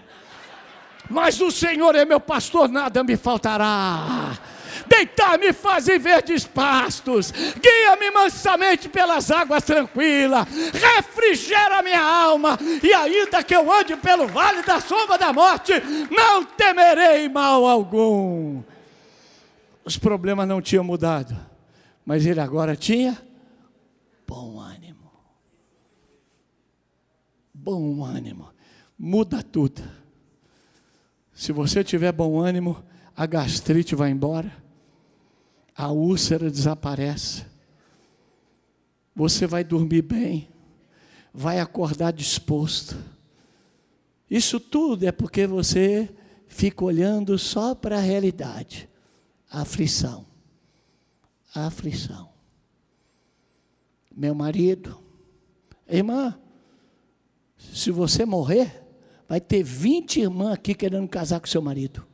Mas 1.08 1.40
o 1.40 1.50
Senhor 1.50 1.94
é 1.94 2.04
meu 2.04 2.20
pastor, 2.20 2.68
nada 2.68 3.02
me 3.02 3.16
faltará. 3.16 4.38
Deitar-me 4.86 5.52
faz 5.52 5.88
em 5.88 5.98
verdes 5.98 6.46
pastos, 6.46 7.30
guia-me 7.30 8.10
mansamente 8.10 8.88
pelas 8.88 9.30
águas 9.30 9.64
tranquilas, 9.64 10.46
refrigera 10.72 11.82
minha 11.82 12.02
alma, 12.02 12.58
e 12.82 12.92
ainda 12.92 13.42
que 13.42 13.54
eu 13.54 13.70
ande 13.70 13.96
pelo 13.96 14.26
vale 14.28 14.62
da 14.62 14.80
sombra 14.80 15.18
da 15.18 15.32
morte, 15.32 15.72
não 16.10 16.44
temerei 16.44 17.28
mal 17.28 17.66
algum. 17.66 18.62
Os 19.84 19.98
problemas 19.98 20.46
não 20.46 20.62
tinham 20.62 20.84
mudado, 20.84 21.36
mas 22.04 22.24
ele 22.24 22.40
agora 22.40 22.76
tinha 22.76 23.18
bom 24.26 24.60
ânimo. 24.60 25.10
Bom 27.52 28.04
ânimo, 28.04 28.50
muda 28.98 29.42
tudo. 29.42 29.97
Se 31.38 31.52
você 31.52 31.84
tiver 31.84 32.10
bom 32.10 32.40
ânimo, 32.40 32.84
a 33.16 33.24
gastrite 33.24 33.94
vai 33.94 34.10
embora 34.10 34.52
a 35.72 35.92
úlcera 35.92 36.50
desaparece, 36.50 37.46
você 39.14 39.46
vai 39.46 39.62
dormir 39.62 40.02
bem, 40.02 40.48
vai 41.32 41.60
acordar 41.60 42.12
disposto. 42.12 42.96
Isso 44.28 44.58
tudo 44.58 45.06
é 45.06 45.12
porque 45.12 45.46
você 45.46 46.12
fica 46.48 46.84
olhando 46.84 47.38
só 47.38 47.72
para 47.72 47.98
a 47.98 48.00
realidade, 48.00 48.88
a 49.48 49.60
aflição, 49.60 50.26
a 51.54 51.68
aflição. 51.68 52.30
Meu 54.10 54.34
marido, 54.34 55.00
irmã, 55.88 56.36
se 57.56 57.92
você 57.92 58.26
morrer, 58.26 58.87
vai 59.28 59.40
ter 59.40 59.62
20 59.62 60.20
irmãs 60.20 60.54
aqui 60.54 60.74
querendo 60.74 61.06
casar 61.06 61.38
com 61.38 61.46
seu 61.46 61.60
marido. 61.60 62.06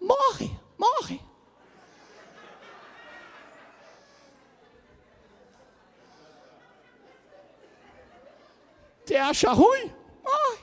Morre, 0.00 0.50
morre. 0.76 1.20
Você 9.04 9.16
acha 9.16 9.52
ruim? 9.52 9.92
Morre. 10.24 10.58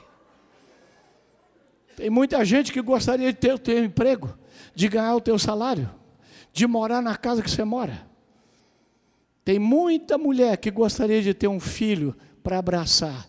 Tem 1.96 2.10
muita 2.10 2.44
gente 2.44 2.70
que 2.70 2.82
gostaria 2.82 3.32
de 3.32 3.38
ter 3.38 3.54
o 3.54 3.58
teu 3.58 3.82
emprego, 3.82 4.38
de 4.74 4.86
ganhar 4.86 5.16
o 5.16 5.20
teu 5.20 5.38
salário, 5.38 5.90
de 6.52 6.66
morar 6.66 7.00
na 7.00 7.16
casa 7.16 7.42
que 7.42 7.50
você 7.50 7.64
mora. 7.64 8.06
Tem 9.42 9.58
muita 9.58 10.18
mulher 10.18 10.58
que 10.58 10.70
gostaria 10.70 11.22
de 11.22 11.32
ter 11.32 11.48
um 11.48 11.58
filho 11.58 12.14
para 12.42 12.58
abraçar, 12.58 13.26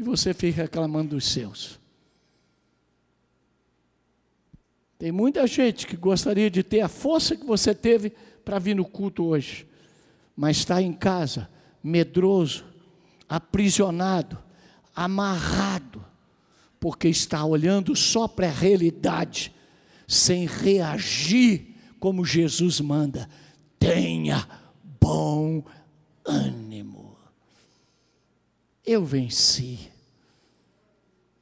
e 0.00 0.02
você 0.02 0.32
fica 0.32 0.62
reclamando 0.62 1.10
dos 1.10 1.26
seus. 1.26 1.78
Tem 4.98 5.12
muita 5.12 5.46
gente 5.46 5.86
que 5.86 5.94
gostaria 5.94 6.50
de 6.50 6.62
ter 6.62 6.80
a 6.80 6.88
força 6.88 7.36
que 7.36 7.44
você 7.44 7.74
teve 7.74 8.14
para 8.42 8.58
vir 8.58 8.74
no 8.74 8.86
culto 8.86 9.24
hoje, 9.24 9.66
mas 10.34 10.56
está 10.56 10.80
em 10.80 10.94
casa, 10.94 11.50
medroso, 11.84 12.64
aprisionado, 13.28 14.38
amarrado, 14.96 16.02
porque 16.80 17.08
está 17.08 17.44
olhando 17.44 17.94
só 17.94 18.26
para 18.26 18.46
a 18.46 18.52
realidade, 18.52 19.52
sem 20.08 20.46
reagir 20.46 21.76
como 21.98 22.24
Jesus 22.24 22.80
manda. 22.80 23.28
Tenha 23.78 24.48
bom 24.98 25.62
ânimo. 26.24 26.99
Eu 28.90 29.04
venci. 29.04 29.88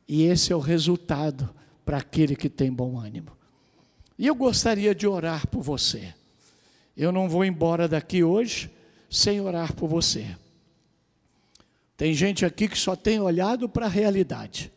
E 0.07 0.25
esse 0.25 0.53
é 0.53 0.57
o 0.57 0.59
resultado 0.59 1.49
para 1.83 1.97
aquele 1.97 2.37
que 2.37 2.51
tem 2.51 2.71
bom 2.71 2.99
ânimo. 2.99 3.31
E 4.19 4.27
eu 4.27 4.35
gostaria 4.35 4.95
de 4.95 5.07
orar 5.07 5.47
por 5.47 5.63
você. 5.63 6.15
Eu 6.95 7.11
não 7.11 7.27
vou 7.27 7.47
embora 7.47 7.89
daqui 7.89 8.23
hoje 8.23 8.71
sem 9.09 9.41
orar 9.41 9.73
por 9.73 9.89
você. 9.89 10.37
Tem 11.97 12.13
gente 12.13 12.45
aqui 12.45 12.69
que 12.69 12.77
só 12.77 12.95
tem 12.95 13.19
olhado 13.19 13.67
para 13.67 13.87
a 13.87 13.89
realidade. 13.89 14.71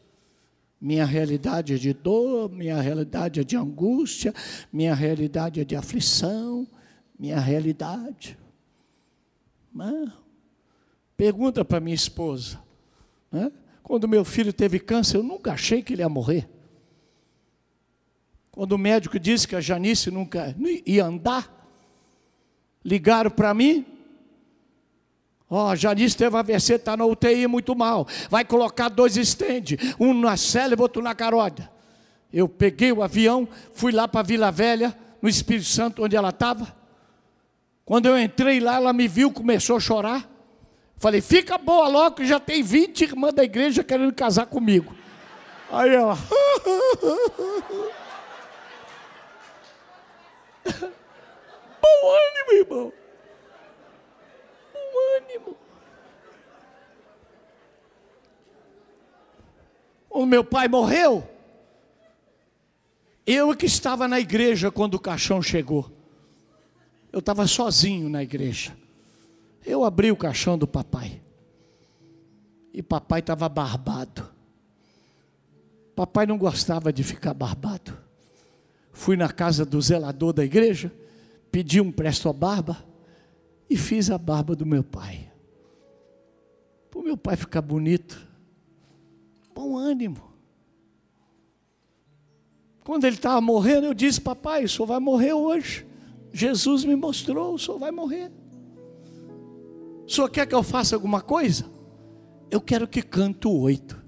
Minha 0.79 1.05
realidade 1.05 1.73
é 1.73 1.77
de 1.77 1.91
dor, 1.91 2.49
minha 2.49 2.79
realidade 2.79 3.41
é 3.41 3.43
de 3.43 3.57
angústia, 3.57 4.33
minha 4.71 4.95
realidade 4.95 5.59
é 5.59 5.65
de 5.65 5.75
aflição, 5.75 6.65
minha 7.19 7.37
realidade. 7.37 8.37
Mas, 9.73 10.09
pergunta 11.15 11.63
para 11.63 11.79
minha 11.79 11.95
esposa. 11.95 12.59
Né? 13.31 13.51
Quando 13.83 14.07
meu 14.07 14.23
filho 14.23 14.53
teve 14.53 14.79
câncer, 14.79 15.17
eu 15.17 15.23
nunca 15.23 15.53
achei 15.53 15.81
que 15.81 15.93
ele 15.93 16.01
ia 16.01 16.09
morrer. 16.09 16.49
Quando 18.51 18.73
o 18.73 18.77
médico 18.77 19.19
disse 19.19 19.47
que 19.47 19.55
a 19.55 19.61
Janice 19.61 20.11
nunca 20.11 20.55
ia 20.85 21.05
andar, 21.05 21.69
ligaram 22.83 23.31
para 23.31 23.53
mim, 23.53 23.85
Ó, 25.53 25.69
oh, 25.69 25.75
Janice 25.75 26.15
teve 26.15 26.37
AVC, 26.37 26.75
está 26.75 26.95
na 26.95 27.03
UTI 27.05 27.45
muito 27.45 27.75
mal. 27.75 28.07
Vai 28.29 28.45
colocar 28.45 28.87
dois 28.87 29.17
estende, 29.17 29.77
um 29.99 30.13
na 30.13 30.35
e 30.35 30.81
outro 30.81 31.01
na 31.01 31.13
carótida. 31.13 31.69
Eu 32.31 32.47
peguei 32.47 32.89
o 32.93 33.03
avião, 33.03 33.45
fui 33.73 33.91
lá 33.91 34.07
para 34.07 34.21
Vila 34.21 34.49
Velha, 34.49 34.97
no 35.21 35.27
Espírito 35.27 35.67
Santo, 35.67 36.05
onde 36.05 36.15
ela 36.15 36.29
estava. 36.29 36.73
Quando 37.83 38.05
eu 38.05 38.17
entrei 38.17 38.61
lá, 38.61 38.75
ela 38.75 38.93
me 38.93 39.09
viu, 39.09 39.29
começou 39.29 39.75
a 39.75 39.79
chorar. 39.81 40.30
Falei, 41.01 41.19
fica 41.19 41.57
boa 41.57 41.87
logo, 41.87 42.17
que 42.17 42.25
já 42.27 42.39
tem 42.39 42.61
20 42.61 43.01
irmãs 43.01 43.33
da 43.33 43.43
igreja 43.43 43.83
querendo 43.83 44.13
casar 44.13 44.45
comigo. 44.45 44.95
Aí 45.71 45.95
ela. 45.95 46.15
Bom 51.81 52.13
ânimo, 52.13 52.51
irmão 52.51 52.93
ânimo. 55.17 55.57
O 60.07 60.25
meu 60.25 60.43
pai 60.43 60.67
morreu. 60.67 61.27
Eu 63.25 63.55
que 63.55 63.65
estava 63.65 64.07
na 64.07 64.19
igreja 64.19 64.69
quando 64.69 64.93
o 64.95 64.99
caixão 64.99 65.41
chegou. 65.41 65.91
Eu 67.11 67.19
estava 67.19 67.47
sozinho 67.47 68.07
na 68.07 68.21
igreja. 68.21 68.79
Eu 69.65 69.83
abri 69.83 70.11
o 70.11 70.15
caixão 70.15 70.57
do 70.57 70.67
papai. 70.67 71.21
e 72.73 72.81
papai 72.81 73.19
estava 73.19 73.49
barbado. 73.49 74.29
Papai 75.95 76.25
não 76.25 76.37
gostava 76.37 76.91
de 76.91 77.03
ficar 77.03 77.33
barbado. 77.33 77.97
Fui 78.91 79.17
na 79.17 79.29
casa 79.29 79.65
do 79.65 79.81
zelador 79.81 80.33
da 80.33 80.43
igreja, 80.43 80.91
pedi 81.51 81.81
um 81.81 81.91
presto 81.91 82.31
barba 82.31 82.83
e 83.69 83.77
fiz 83.77 84.09
a 84.09 84.17
barba 84.17 84.55
do 84.55 84.65
meu 84.65 84.83
pai. 84.83 85.31
Para 86.89 86.99
o 86.99 87.03
meu 87.03 87.17
pai 87.17 87.35
ficar 87.35 87.61
bonito, 87.61 88.25
bom 89.53 89.77
ânimo. 89.77 90.31
Quando 92.83 93.05
ele 93.05 93.15
estava 93.15 93.39
morrendo, 93.39 93.85
eu 93.85 93.93
disse: 93.93 94.19
Papai, 94.19 94.65
o 94.65 94.69
senhor 94.69 94.87
vai 94.87 94.99
morrer 94.99 95.33
hoje. 95.33 95.85
Jesus 96.33 96.83
me 96.83 96.95
mostrou: 96.95 97.53
o 97.53 97.59
senhor 97.59 97.77
vai 97.77 97.91
morrer. 97.91 98.31
O 100.05 100.09
senhor 100.09 100.29
quer 100.29 100.45
que 100.45 100.55
eu 100.55 100.63
faça 100.63 100.95
alguma 100.95 101.21
coisa? 101.21 101.65
Eu 102.49 102.59
quero 102.59 102.87
que 102.87 103.01
canto 103.01 103.51
oito. 103.51 104.01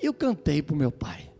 Eu 0.00 0.12
cantei 0.14 0.62
para 0.62 0.74
o 0.74 0.78
meu 0.78 0.90
pai. 0.90 1.30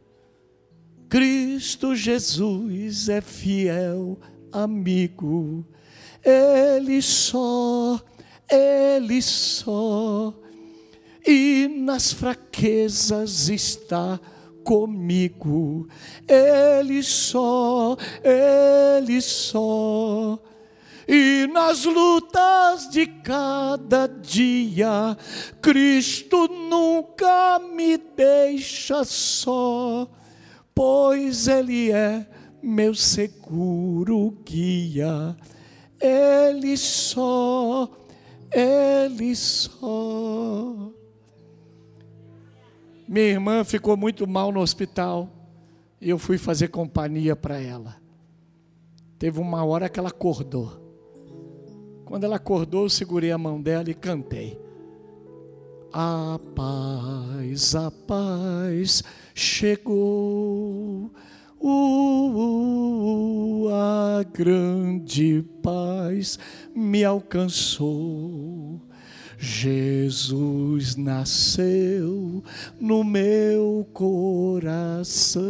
Cristo 1.08 1.96
Jesus 1.96 3.08
é 3.08 3.20
fiel 3.20 4.16
amigo, 4.52 5.66
Ele 6.24 7.02
só, 7.02 8.00
Ele 8.48 9.20
só, 9.20 10.32
e 11.26 11.68
nas 11.68 12.12
fraquezas 12.12 13.48
está 13.48 14.20
comigo, 14.64 15.88
Ele 16.28 17.02
só, 17.02 17.96
Ele 18.22 19.20
só. 19.20 20.09
E 21.08 21.46
nas 21.52 21.84
lutas 21.84 22.88
de 22.88 23.06
cada 23.06 24.06
dia, 24.06 25.16
Cristo 25.60 26.46
nunca 26.48 27.58
me 27.58 27.96
deixa 27.96 29.04
só, 29.04 30.08
pois 30.74 31.48
Ele 31.48 31.90
é 31.90 32.26
meu 32.62 32.94
seguro 32.94 34.38
guia. 34.44 35.36
Ele 36.00 36.76
só, 36.76 37.90
Ele 38.52 39.34
só. 39.34 40.90
Minha 43.08 43.26
irmã 43.26 43.64
ficou 43.64 43.96
muito 43.96 44.26
mal 44.26 44.52
no 44.52 44.60
hospital 44.60 45.28
e 46.00 46.08
eu 46.08 46.18
fui 46.18 46.38
fazer 46.38 46.68
companhia 46.68 47.34
para 47.34 47.60
ela. 47.60 47.96
Teve 49.18 49.40
uma 49.40 49.64
hora 49.64 49.88
que 49.88 49.98
ela 49.98 50.08
acordou. 50.08 50.79
Quando 52.10 52.24
ela 52.24 52.34
acordou, 52.34 52.86
eu 52.86 52.90
segurei 52.90 53.30
a 53.30 53.38
mão 53.38 53.62
dela 53.62 53.88
e 53.88 53.94
cantei. 53.94 54.60
A 55.92 56.40
paz, 56.56 57.76
a 57.76 57.88
paz 57.88 59.04
chegou. 59.32 61.12
Uh, 61.60 63.68
a 63.70 64.24
grande 64.24 65.44
paz 65.62 66.36
me 66.74 67.04
alcançou. 67.04 68.80
Jesus 69.42 70.96
nasceu 70.96 72.44
no 72.78 73.02
meu 73.02 73.88
coração, 73.90 75.40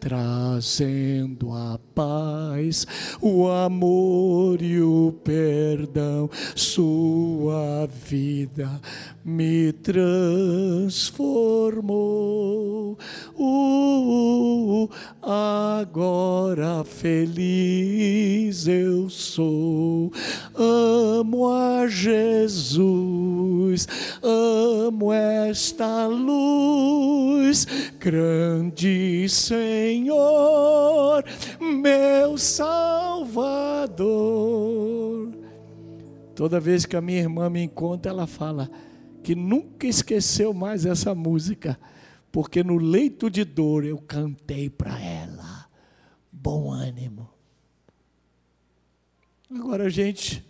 trazendo 0.00 1.52
a 1.52 1.78
paz, 1.94 2.84
o 3.20 3.46
amor 3.46 4.60
e 4.60 4.80
o 4.80 5.14
perdão. 5.22 6.28
Sua 6.56 7.86
vida 7.86 8.80
me 9.24 9.72
transformou. 9.74 10.98
Uh, 13.36 14.88
agora 15.22 16.82
feliz 16.82 18.66
eu 18.66 19.08
sou. 19.08 20.10
Amo 20.56 21.48
a 21.48 21.86
Jesus, 21.86 22.07
amo 24.22 25.12
esta 25.12 26.06
luz, 26.06 27.66
grande 27.98 29.28
Senhor, 29.28 31.24
meu 31.60 32.38
Salvador. 32.38 33.98
Toda 36.34 36.60
vez 36.60 36.86
que 36.86 36.96
a 36.96 37.00
minha 37.00 37.20
irmã 37.20 37.50
me 37.50 37.62
encontra, 37.62 38.10
ela 38.12 38.26
fala 38.26 38.70
que 39.22 39.34
nunca 39.34 39.86
esqueceu 39.86 40.54
mais 40.54 40.86
essa 40.86 41.14
música, 41.14 41.78
porque 42.30 42.62
no 42.62 42.78
leito 42.78 43.28
de 43.28 43.44
dor 43.44 43.84
eu 43.84 43.98
cantei 43.98 44.70
para 44.70 44.98
ela. 45.00 45.66
Bom 46.32 46.70
ânimo. 46.70 47.28
Agora, 49.50 49.90
gente, 49.90 50.47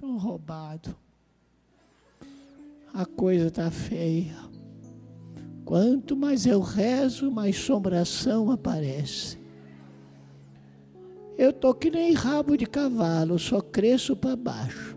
Estou 0.00 0.16
roubado. 0.16 0.96
A 2.94 3.04
coisa 3.04 3.48
está 3.48 3.70
feia. 3.70 4.34
Quanto 5.62 6.16
mais 6.16 6.46
eu 6.46 6.60
rezo, 6.60 7.30
mais 7.30 7.56
sombração 7.56 8.50
aparece. 8.50 9.38
Eu 11.36 11.50
estou 11.50 11.74
que 11.74 11.90
nem 11.90 12.14
rabo 12.14 12.56
de 12.56 12.64
cavalo, 12.64 13.38
só 13.38 13.60
cresço 13.60 14.16
para 14.16 14.36
baixo. 14.36 14.96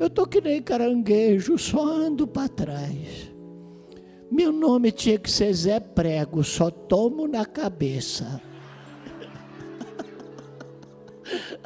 Eu 0.00 0.06
estou 0.06 0.26
que 0.26 0.40
nem 0.40 0.62
caranguejo, 0.62 1.58
só 1.58 1.86
ando 1.86 2.26
para 2.26 2.48
trás. 2.48 3.30
Meu 4.30 4.50
nome 4.50 4.90
tinha 4.90 5.18
que 5.18 5.30
ser 5.30 5.52
Zé 5.52 5.78
Prego, 5.78 6.42
só 6.42 6.70
tomo 6.70 7.28
na 7.28 7.44
cabeça. 7.44 8.40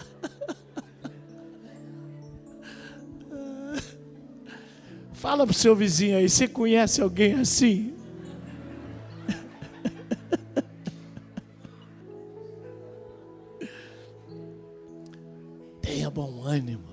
Fala 5.23 5.47
para 5.47 5.53
o 5.53 5.55
seu 5.55 5.75
vizinho 5.77 6.19
aí, 6.19 6.29
você 6.29 6.49
conhece 6.49 7.01
alguém 7.01 7.35
assim? 7.35 7.95
Tenha 15.81 16.11
bom 16.11 16.43
ânimo, 16.43 16.89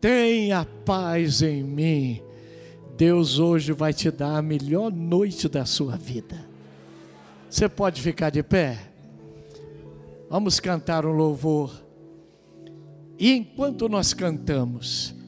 tenha 0.00 0.64
paz 0.84 1.42
em 1.42 1.64
mim. 1.64 2.22
Deus 2.96 3.40
hoje 3.40 3.72
vai 3.72 3.92
te 3.92 4.08
dar 4.08 4.36
a 4.36 4.42
melhor 4.42 4.92
noite 4.92 5.48
da 5.48 5.64
sua 5.64 5.96
vida. 5.96 6.48
Você 7.50 7.68
pode 7.68 8.00
ficar 8.00 8.30
de 8.30 8.44
pé? 8.44 8.78
Vamos 10.30 10.60
cantar 10.60 11.04
um 11.04 11.10
louvor. 11.10 11.82
E 13.18 13.32
enquanto 13.32 13.88
nós 13.88 14.14
cantamos, 14.14 15.20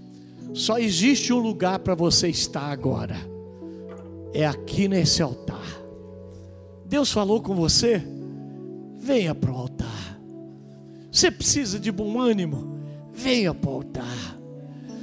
só 0.54 0.78
existe 0.78 1.32
um 1.32 1.38
lugar 1.40 1.80
para 1.80 1.96
você 1.96 2.28
estar 2.28 2.70
agora. 2.70 3.16
É 4.32 4.46
aqui 4.46 4.86
nesse 4.86 5.20
altar. 5.20 5.66
Deus 6.86 7.10
falou 7.10 7.42
com 7.42 7.56
você? 7.56 8.00
Venha 8.96 9.34
para 9.34 9.50
o 9.50 9.56
altar. 9.56 10.16
Você 11.10 11.28
precisa 11.28 11.78
de 11.80 11.90
bom 11.90 12.20
ânimo? 12.20 12.78
Venha 13.12 13.52
para 13.52 13.68
o 13.68 13.74
altar. 13.74 14.38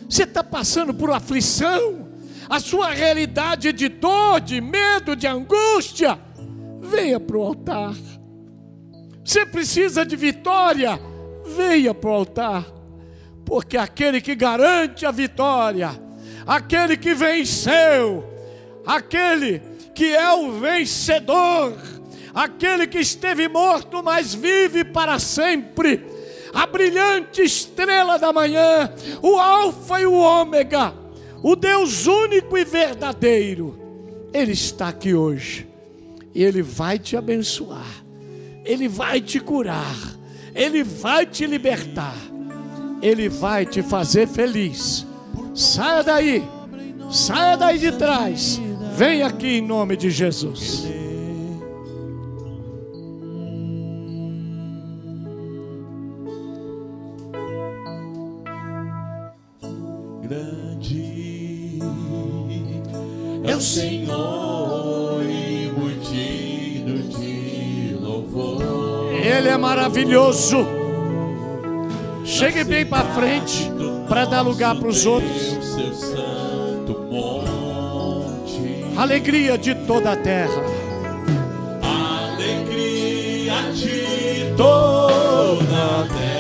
Você 0.09 0.23
está 0.23 0.41
passando 0.41 0.93
por 0.93 1.11
aflição? 1.11 2.07
A 2.49 2.61
sua 2.61 2.91
realidade 2.91 3.67
é 3.67 3.71
de 3.73 3.89
dor, 3.89 4.39
de 4.39 4.61
medo, 4.61 5.17
de 5.17 5.27
angústia? 5.27 6.17
Venha 6.79 7.19
para 7.19 7.37
o 7.37 7.43
altar. 7.43 7.93
Você 9.23 9.45
precisa 9.45 10.05
de 10.05 10.15
vitória? 10.15 10.97
Venha 11.45 11.93
para 11.93 12.09
o 12.09 12.13
altar 12.13 12.81
porque 13.51 13.75
aquele 13.75 14.21
que 14.21 14.33
garante 14.33 15.05
a 15.05 15.11
vitória, 15.11 15.91
aquele 16.47 16.95
que 16.95 17.13
venceu, 17.13 18.23
aquele 18.85 19.61
que 19.93 20.15
é 20.15 20.31
o 20.31 20.53
vencedor, 20.53 21.77
aquele 22.33 22.87
que 22.87 22.99
esteve 22.99 23.49
morto, 23.49 24.01
mas 24.01 24.33
vive 24.33 24.85
para 24.85 25.19
sempre, 25.19 26.01
a 26.53 26.65
brilhante 26.65 27.41
estrela 27.41 28.17
da 28.17 28.31
manhã, 28.31 28.89
o 29.21 29.37
Alfa 29.37 29.99
e 29.99 30.05
o 30.05 30.13
Ômega, 30.13 30.93
o 31.43 31.54
Deus 31.54 32.08
único 32.08 32.58
e 32.58 32.63
verdadeiro, 32.63 34.29
Ele 34.33 34.54
está 34.54 34.87
aqui 34.87 35.13
hoje, 35.13 35.67
e 36.33 36.41
Ele 36.41 36.62
vai 36.62 36.97
te 36.97 37.17
abençoar, 37.17 38.06
Ele 38.63 38.87
vai 38.87 39.19
te 39.19 39.41
curar, 39.41 39.97
Ele 40.56 40.85
vai 40.85 41.25
te 41.25 41.45
libertar 41.45 42.31
ele 43.02 43.29
vai 43.29 43.65
te 43.65 43.81
fazer 43.81 44.27
feliz. 44.27 45.06
Saia 45.54 46.04
daí, 46.04 46.43
saia 47.10 47.56
daí 47.56 47.77
de 47.77 47.91
trás, 47.91 48.62
vem 48.95 49.23
aqui 49.23 49.58
em 49.58 49.62
nome 49.62 49.97
de 49.97 50.10
Jesus. 50.10 50.87
grande 60.31 61.79
é 63.43 63.56
o 63.56 63.60
Senhor 63.60 65.21
e 65.23 65.69
digno 66.10 67.04
de 67.10 67.95
louvor. 67.99 69.13
Ele 69.13 69.49
é 69.49 69.58
maravilhoso. 69.58 70.81
Chegue 72.32 72.63
bem 72.63 72.86
para 72.86 73.04
frente 73.13 73.69
para 74.08 74.23
dar 74.23 74.42
lugar 74.42 74.73
para 74.73 74.88
os 74.88 75.06
outros. 75.06 75.60
Alegria 78.96 79.58
de 79.58 79.75
toda 79.75 80.13
a 80.13 80.15
terra. 80.15 80.63
alegria 81.84 83.73
de 83.73 84.54
toda 84.56 86.04
a 86.04 86.08
terra. 86.08 86.32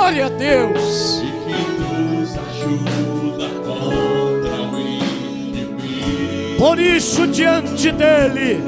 Glória 0.00 0.26
a 0.26 0.28
Deus. 0.30 1.20
e 1.20 1.26
que 1.44 1.52
nos 1.82 2.30
ajuda 2.30 3.48
contra 3.66 4.56
o 4.62 4.80
inimigo. 4.80 6.56
Por 6.58 6.78
isso 6.78 7.26
diante 7.26 7.92
dele, 7.92 8.62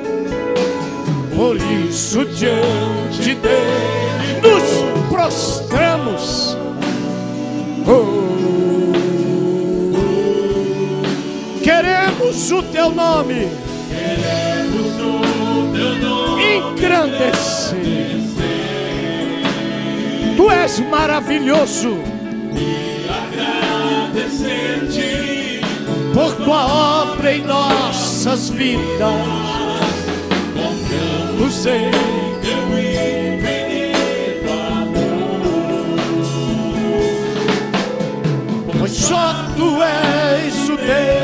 por 1.35 1.57
isso 1.57 2.27
diante 2.27 3.35
dele, 3.37 4.43
nos 4.43 4.63
prostramos. 5.09 6.55
Oh. 7.89 8.93
Queremos 11.65 12.51
o 12.51 12.63
teu 12.65 12.91
nome 12.91 13.49
Queremos 13.89 14.97
o 15.01 15.73
teu 15.73 15.95
nome 15.99 16.45
engrandecer. 16.77 17.62
És 20.73 20.81
maravilhoso 20.89 21.99
agradecer-te. 24.09 25.61
por 26.15 26.35
tua 26.37 26.65
obra 27.03 27.35
em 27.35 27.43
nossas 27.43 28.49
vidas. 28.49 28.81
Confiamos 30.55 31.67
em 31.67 31.91
Teu 32.41 32.79
infinito 32.79 34.53
Pois 38.79 38.93
só 38.93 39.35
tu 39.57 39.83
és 39.83 40.69
o 40.71 40.77
Deus 40.77 41.22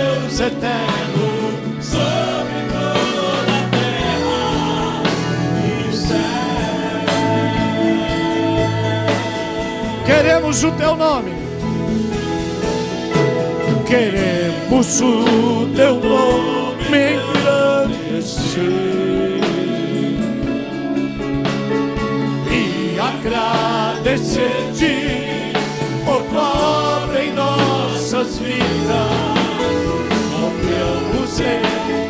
Queremos 10.49 10.65
o 10.65 10.73
teu 10.73 10.97
nome. 10.97 11.33
Queremos 13.87 15.01
o 15.03 15.69
teu 15.77 15.97
nome 15.97 17.17
engrandecer. 17.17 18.63
E 22.51 22.99
agradecer-te 22.99 24.33
por 26.07 26.23
tua 26.23 27.03
obra 27.03 27.23
em 27.23 27.35
nossas 27.35 28.39
vidas. 28.39 29.13
Confiamos 30.33 31.41
em 31.41 32.08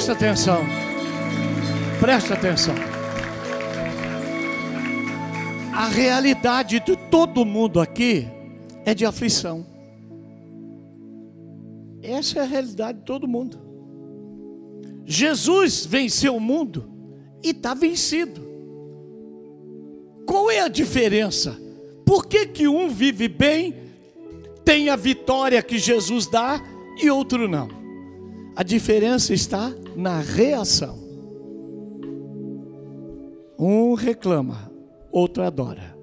Presta 0.00 0.12
atenção. 0.14 0.62
Presta 2.00 2.32
atenção. 2.32 2.74
A 5.74 5.88
realidade 5.88 6.80
de 6.80 6.96
todo 6.96 7.44
mundo 7.44 7.78
aqui 7.78 8.26
é 8.86 8.94
de 8.94 9.04
aflição. 9.04 9.66
Essa 12.02 12.38
é 12.38 12.42
a 12.42 12.46
realidade 12.46 13.00
de 13.00 13.04
todo 13.04 13.28
mundo. 13.28 13.60
Jesus 15.04 15.84
venceu 15.84 16.34
o 16.34 16.40
mundo 16.40 16.90
e 17.44 17.50
está 17.50 17.74
vencido. 17.74 18.40
Qual 20.26 20.50
é 20.50 20.60
a 20.60 20.68
diferença? 20.68 21.60
Por 22.06 22.24
que, 22.24 22.46
que 22.46 22.66
um 22.66 22.88
vive 22.88 23.28
bem 23.28 23.74
tem 24.64 24.88
a 24.88 24.96
vitória 24.96 25.62
que 25.62 25.76
Jesus 25.76 26.26
dá 26.26 26.58
e 27.02 27.10
outro 27.10 27.46
não. 27.46 27.79
A 28.56 28.62
diferença 28.62 29.32
está 29.32 29.72
na 29.96 30.20
reação. 30.20 30.98
Um 33.58 33.94
reclama, 33.94 34.70
outro 35.12 35.42
adora. 35.42 35.96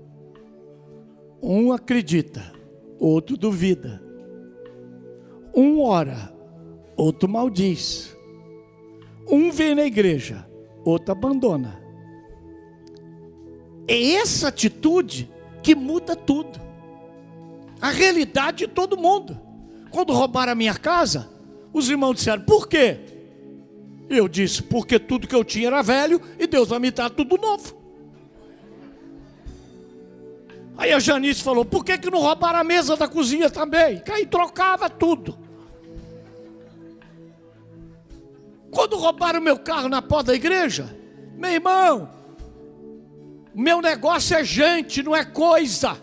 Um 1.41 1.71
acredita, 1.71 2.51
outro 2.99 3.37
duvida. 3.37 4.01
Um 5.55 5.81
ora, 5.81 6.33
outro 6.95 7.27
maldiz. 7.27 8.15
Um 9.29 9.51
vem 9.51 9.75
na 9.75 9.85
igreja, 9.85 10.47
outro 10.85 11.11
abandona. 11.11 11.81
É 13.87 14.13
essa 14.13 14.49
atitude 14.49 15.29
que 15.63 15.75
muda 15.75 16.15
tudo. 16.15 16.59
A 17.81 17.89
realidade 17.89 18.65
de 18.65 18.67
todo 18.67 18.97
mundo. 18.97 19.39
Quando 19.91 20.13
roubaram 20.13 20.51
a 20.51 20.55
minha 20.55 20.75
casa, 20.75 21.29
os 21.73 21.89
irmãos 21.89 22.15
disseram: 22.15 22.43
por 22.43 22.67
quê? 22.67 22.99
Eu 24.09 24.27
disse: 24.27 24.63
porque 24.63 24.99
tudo 24.99 25.27
que 25.27 25.35
eu 25.35 25.43
tinha 25.43 25.67
era 25.67 25.81
velho 25.81 26.21
e 26.39 26.47
Deus 26.47 26.69
vai 26.69 26.79
me 26.79 26.91
dar 26.91 27.09
tudo 27.09 27.37
novo. 27.37 27.75
Aí 30.77 30.93
a 30.93 30.99
Janice 30.99 31.41
falou: 31.41 31.65
por 31.65 31.83
que, 31.83 31.97
que 31.97 32.09
não 32.09 32.19
roubaram 32.19 32.59
a 32.59 32.63
mesa 32.63 32.95
da 32.95 33.07
cozinha 33.07 33.49
também? 33.49 33.99
Que 33.99 34.11
aí 34.11 34.25
trocava 34.25 34.89
tudo. 34.89 35.37
Quando 38.69 38.95
roubaram 38.95 39.41
meu 39.41 39.57
carro 39.57 39.89
na 39.89 40.01
porta 40.01 40.27
da 40.27 40.35
igreja, 40.35 40.95
meu 41.35 41.51
irmão, 41.51 42.09
meu 43.55 43.81
negócio 43.81 44.37
é 44.37 44.43
gente, 44.43 45.01
não 45.01 45.15
é 45.15 45.25
coisa. 45.25 45.97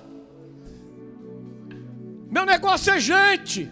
Meu 2.29 2.45
negócio 2.45 2.93
é 2.93 2.99
gente. 2.99 3.71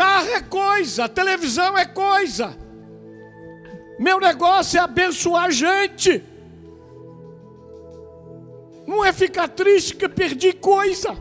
Carro 0.00 0.30
é 0.30 0.40
coisa, 0.40 1.10
televisão 1.10 1.76
é 1.76 1.84
coisa. 1.84 2.56
Meu 3.98 4.18
negócio 4.18 4.78
é 4.78 4.80
abençoar 4.80 5.50
gente. 5.50 6.24
Não 8.86 9.04
é 9.04 9.12
ficar 9.12 9.46
triste 9.48 9.94
que 9.94 10.08
perdi 10.08 10.54
coisa. 10.54 11.14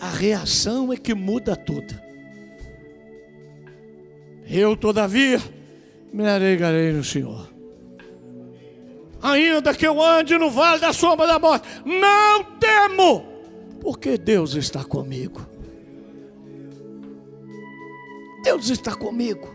A 0.00 0.08
reação 0.08 0.90
é 0.90 0.96
que 0.96 1.12
muda 1.12 1.54
tudo. 1.54 1.94
Eu, 4.48 4.74
todavia, 4.74 5.38
me 6.10 6.26
alegrarei 6.26 6.94
no 6.94 7.04
Senhor. 7.04 7.46
Ainda 9.20 9.74
que 9.74 9.86
eu 9.86 10.02
ande 10.02 10.38
no 10.38 10.50
vale 10.50 10.80
da 10.80 10.94
sombra 10.94 11.26
da 11.26 11.38
morte, 11.38 11.68
não 11.84 12.42
temo, 12.58 13.37
Porque 13.80 14.18
Deus 14.18 14.54
está 14.54 14.84
comigo. 14.84 15.46
Deus 18.42 18.70
está 18.70 18.94
comigo. 18.94 19.54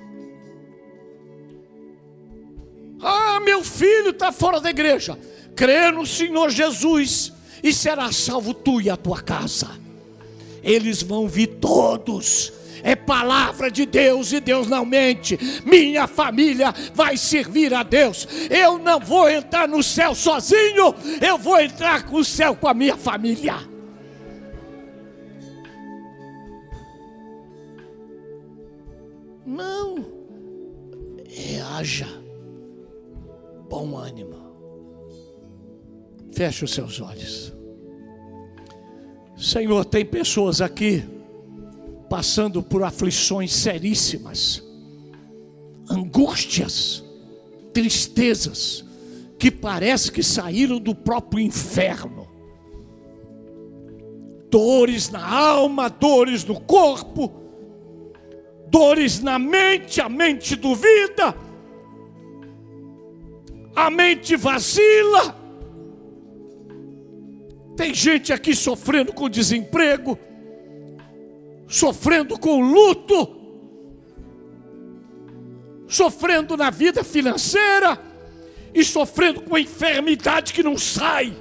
Ah, 3.02 3.40
meu 3.42 3.64
filho 3.64 4.12
está 4.12 4.32
fora 4.32 4.62
da 4.62 4.70
igreja. 4.70 5.18
Crê 5.56 5.92
no 5.92 6.06
Senhor 6.06 6.50
Jesus 6.50 7.34
e 7.62 7.74
será 7.74 8.12
salvo 8.12 8.54
tu 8.54 8.80
e 8.82 8.90
a 8.90 8.96
tua 8.96 9.22
casa. 9.22 9.70
Eles 10.64 11.02
vão 11.02 11.28
vir 11.28 11.48
todos. 11.48 12.54
É 12.82 12.96
palavra 12.96 13.72
de 13.72 13.86
Deus 13.86 14.32
e 14.32 14.40
Deus 14.40 14.68
não 14.68 14.86
mente. 14.86 15.40
Minha 15.66 16.08
família 16.08 16.74
vai 16.94 17.16
servir 17.18 17.74
a 17.74 17.84
Deus. 17.84 18.28
Eu 18.50 18.78
não 18.78 19.00
vou 19.00 19.30
entrar 19.30 19.68
no 19.68 19.82
céu 19.82 20.14
sozinho, 20.14 20.94
eu 21.22 21.38
vou 21.38 21.60
entrar 21.60 22.06
no 22.10 22.24
céu 22.24 22.56
com 22.56 22.68
a 22.68 22.74
minha 22.74 22.98
família. 22.98 23.73
Não, 29.46 30.06
reaja, 31.28 32.08
bom 33.70 33.98
ânimo. 33.98 34.36
Feche 36.32 36.64
os 36.64 36.72
seus 36.72 37.02
olhos. 37.02 37.54
Senhor, 39.38 39.84
tem 39.86 40.06
pessoas 40.06 40.62
aqui 40.62 41.04
passando 42.10 42.64
por 42.64 42.84
aflições 42.84 43.52
seríssimas, 43.52 44.64
angústias, 45.90 47.04
tristezas, 47.74 48.86
que 49.38 49.52
parece 49.52 50.12
que 50.12 50.24
saíram 50.24 50.80
do 50.80 50.96
próprio 50.96 51.40
inferno. 51.40 52.28
Dores 54.50 55.10
na 55.10 55.28
alma, 55.28 55.90
dores 55.90 56.46
no 56.46 56.62
corpo, 56.62 57.43
dores 58.74 59.20
na 59.20 59.38
mente, 59.38 60.02
a 60.02 60.10
mente 60.10 60.56
duvida, 60.56 61.36
a 63.76 63.92
mente 63.92 64.36
vacila. 64.36 65.40
Tem 67.78 67.94
gente 67.94 68.34
aqui 68.34 68.56
sofrendo 68.56 69.14
com 69.14 69.30
desemprego, 69.30 70.18
sofrendo 71.68 72.40
com 72.40 72.62
luto, 72.62 73.36
sofrendo 75.88 76.58
na 76.58 76.72
vida 76.72 77.04
financeira 77.04 78.00
e 78.74 78.84
sofrendo 78.84 79.42
com 79.42 79.56
enfermidade 79.56 80.52
que 80.52 80.64
não 80.64 80.80
sai. 80.80 81.32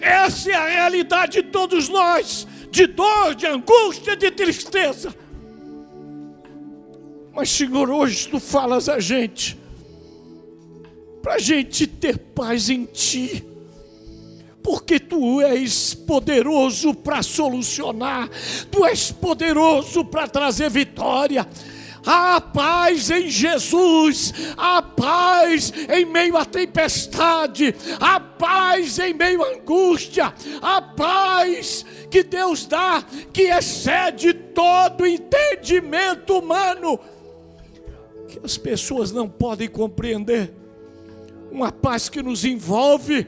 Essa 0.00 0.50
é 0.50 0.54
a 0.54 0.68
realidade 0.68 1.42
de 1.42 1.50
todos 1.50 1.90
nós, 1.90 2.46
de 2.74 2.88
dor, 2.88 3.36
de 3.36 3.46
angústia, 3.46 4.16
de 4.16 4.30
tristeza. 4.32 5.14
Mas, 7.32 7.48
Senhor, 7.48 7.88
hoje 7.88 8.28
tu 8.28 8.40
falas 8.40 8.88
a 8.88 8.98
gente, 8.98 9.56
para 11.22 11.34
a 11.34 11.38
gente 11.38 11.86
ter 11.86 12.18
paz 12.18 12.68
em 12.68 12.84
Ti 12.84 13.54
porque 14.64 14.98
tu 14.98 15.42
és 15.42 15.92
poderoso 15.92 16.94
para 16.94 17.22
solucionar, 17.22 18.30
tu 18.70 18.82
és 18.86 19.12
poderoso 19.12 20.06
para 20.06 20.26
trazer 20.26 20.70
vitória. 20.70 21.46
Há 22.06 22.40
paz 22.40 23.10
em 23.10 23.28
Jesus, 23.28 24.32
há 24.56 24.82
paz 24.82 25.72
em 25.88 26.04
meio 26.04 26.36
à 26.36 26.44
tempestade, 26.44 27.74
há 27.98 28.20
paz 28.20 28.98
em 28.98 29.14
meio 29.14 29.42
à 29.42 29.54
angústia, 29.54 30.34
há 30.60 30.82
paz 30.82 31.84
que 32.10 32.22
Deus 32.22 32.66
dá 32.66 33.02
que 33.32 33.42
excede 33.42 34.34
todo 34.34 35.06
entendimento 35.06 36.38
humano, 36.38 36.98
que 38.28 38.40
as 38.44 38.58
pessoas 38.58 39.10
não 39.10 39.28
podem 39.28 39.68
compreender. 39.68 40.52
Uma 41.50 41.70
paz 41.70 42.08
que 42.08 42.22
nos 42.22 42.44
envolve 42.44 43.26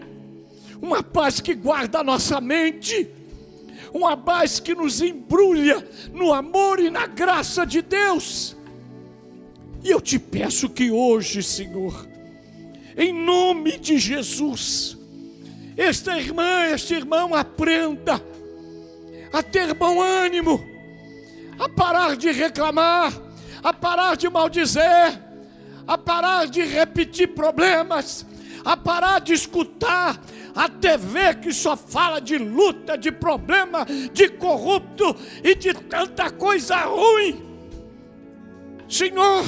uma 0.81 1.03
paz 1.03 1.41
que 1.41 1.55
guarda 1.55 2.01
a 2.01 2.05
nossa 2.05 2.41
mente, 2.41 3.11
uma 3.93 4.17
paz 4.17 4.61
que 4.61 4.75
nos 4.75 5.01
embrulha 5.01 5.87
no 6.13 6.33
amor 6.33 6.79
e 6.81 6.91
na 6.91 7.07
graça 7.07 7.65
de 7.65 7.83
Deus. 7.83 8.56
E 9.87 9.91
eu 9.93 10.01
te 10.01 10.19
peço 10.19 10.69
que 10.69 10.91
hoje, 10.91 11.45
Senhor, 11.45 12.09
em 12.97 13.13
nome 13.13 13.79
de 13.79 13.97
Jesus, 13.99 14.99
esta 15.77 16.19
irmã, 16.19 16.65
este 16.75 16.93
irmão 16.93 17.33
aprenda 17.33 18.21
a 19.33 19.45
ter 19.45 19.73
bom 19.75 20.03
ânimo, 20.03 20.61
a 21.57 21.69
parar 21.69 22.17
de 22.17 22.33
reclamar, 22.33 23.13
a 23.63 23.73
parar 23.73 24.17
de 24.17 24.29
maldizer, 24.29 25.23
a 25.87 25.97
parar 25.97 26.49
de 26.49 26.63
repetir 26.63 27.29
problemas, 27.29 28.27
a 28.65 28.77
parar 28.77 29.21
de 29.21 29.35
escutar 29.35 30.21
a 30.53 30.69
TV 30.69 31.33
que 31.35 31.53
só 31.53 31.77
fala 31.77 32.21
de 32.21 32.37
luta, 32.37 32.99
de 32.99 33.13
problema, 33.13 33.87
de 34.13 34.31
corrupto 34.31 35.15
e 35.45 35.55
de 35.55 35.73
tanta 35.73 36.29
coisa 36.29 36.77
ruim. 36.77 37.41
Senhor, 38.89 39.45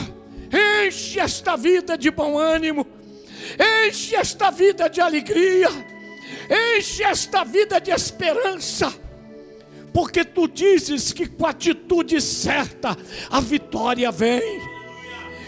enche 0.53 1.20
esta 1.20 1.57
vida 1.57 1.96
de 1.96 2.11
bom 2.11 2.38
ânimo, 2.38 2.86
enche 3.86 4.14
esta 4.16 4.51
vida 4.51 4.88
de 4.88 5.01
alegria, 5.01 5.68
enche 6.76 7.03
esta 7.03 7.44
vida 7.44 7.80
de 7.80 7.90
esperança. 7.90 8.92
Porque 9.92 10.24
tu 10.24 10.46
dizes 10.46 11.12
que 11.12 11.26
com 11.26 11.46
atitude 11.46 12.20
certa 12.20 12.96
a 13.30 13.40
vitória 13.40 14.11
vem. 14.12 14.61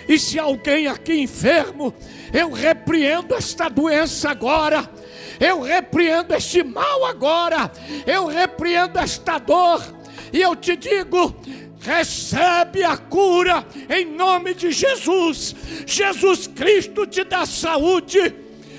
E 0.08 0.18
se 0.18 0.38
alguém 0.38 0.88
aqui 0.88 1.20
enfermo, 1.20 1.94
eu 2.32 2.50
repreendo 2.50 3.34
esta 3.34 3.68
doença 3.68 4.30
agora. 4.30 4.90
Eu 5.38 5.62
repreendo 5.62 6.34
este 6.34 6.62
mal 6.62 7.06
agora, 7.06 7.72
eu 8.06 8.26
repreendo 8.26 8.98
esta 8.98 9.38
dor, 9.38 9.82
e 10.30 10.40
eu 10.40 10.54
te 10.54 10.76
digo: 10.76 11.34
recebe 11.80 12.84
a 12.84 12.96
cura 12.96 13.66
em 13.88 14.04
nome 14.04 14.54
de 14.54 14.70
Jesus. 14.70 15.54
Jesus 15.86 16.46
Cristo 16.46 17.06
te 17.06 17.24
dá 17.24 17.46
saúde. 17.46 18.34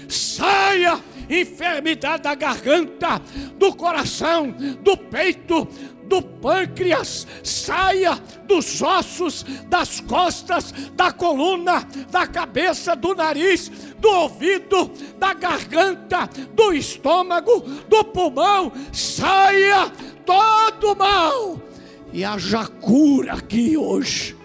Saia 0.07 1.01
enfermidade 1.29 2.23
da 2.23 2.35
garganta, 2.35 3.21
do 3.55 3.73
coração, 3.73 4.51
do 4.81 4.97
peito, 4.97 5.65
do 6.03 6.21
pâncreas, 6.21 7.25
saia 7.41 8.15
dos 8.45 8.81
ossos, 8.81 9.43
das 9.69 10.01
costas, 10.01 10.73
da 10.93 11.09
coluna, 11.11 11.87
da 12.09 12.27
cabeça, 12.27 12.97
do 12.97 13.15
nariz, 13.15 13.69
do 13.97 14.09
ouvido, 14.09 14.91
da 15.17 15.33
garganta, 15.33 16.29
do 16.53 16.73
estômago, 16.73 17.61
do 17.87 18.03
pulmão, 18.03 18.73
saia 18.91 19.89
todo 20.25 20.97
mal 20.97 21.70
e 22.13 22.23
haja 22.23 22.65
cura 22.67 23.33
aqui 23.33 23.77
hoje. 23.77 24.35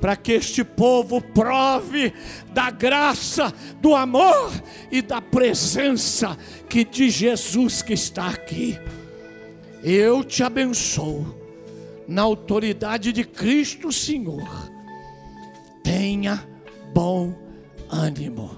Para 0.00 0.14
que 0.14 0.32
este 0.32 0.62
povo 0.62 1.20
prove 1.20 2.12
da 2.52 2.70
graça, 2.70 3.52
do 3.80 3.96
amor 3.96 4.52
e 4.92 5.02
da 5.02 5.20
presença 5.20 6.38
que 6.68 6.84
de 6.84 7.10
Jesus 7.10 7.82
que 7.82 7.94
está 7.94 8.28
aqui. 8.28 8.78
Eu 9.82 10.22
te 10.22 10.42
abençoo, 10.42 11.26
na 12.06 12.22
autoridade 12.22 13.12
de 13.12 13.24
Cristo 13.24 13.92
Senhor. 13.92 14.48
Tenha 15.82 16.46
bom 16.92 17.34
ânimo. 17.88 18.50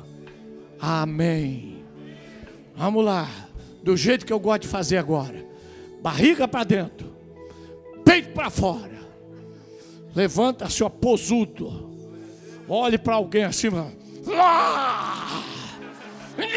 Amém. 0.78 1.84
Vamos 2.74 3.05
lá, 3.05 3.28
do 3.82 3.96
jeito 3.96 4.24
que 4.24 4.32
eu 4.32 4.40
gosto 4.40 4.62
de 4.62 4.68
fazer 4.68 4.96
agora: 4.96 5.44
barriga 6.03 6.48
para 6.48 6.64
dentro, 6.64 7.09
peito 8.11 8.30
para 8.30 8.50
fora. 8.50 8.90
Levanta 10.14 10.68
seu 10.68 10.90
posudo. 10.90 11.88
Olhe 12.68 12.98
para 12.98 13.14
alguém 13.14 13.44
acima. 13.44 13.92
Ah! 14.36 15.42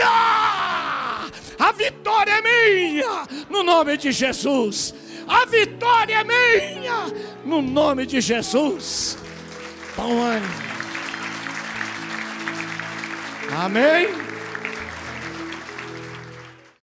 Ah! 0.03 1.25
A 1.59 1.71
vitória 1.71 2.31
é 2.31 2.41
minha, 2.41 3.27
no 3.49 3.61
nome 3.61 3.97
de 3.97 4.11
Jesus. 4.11 4.95
A 5.27 5.45
vitória 5.45 6.15
é 6.15 6.23
minha, 6.23 7.05
no 7.45 7.61
nome 7.61 8.07
de 8.07 8.19
Jesus. 8.19 9.17
Bom 9.95 10.19
ano. 10.19 10.47
Amém. 13.63 14.32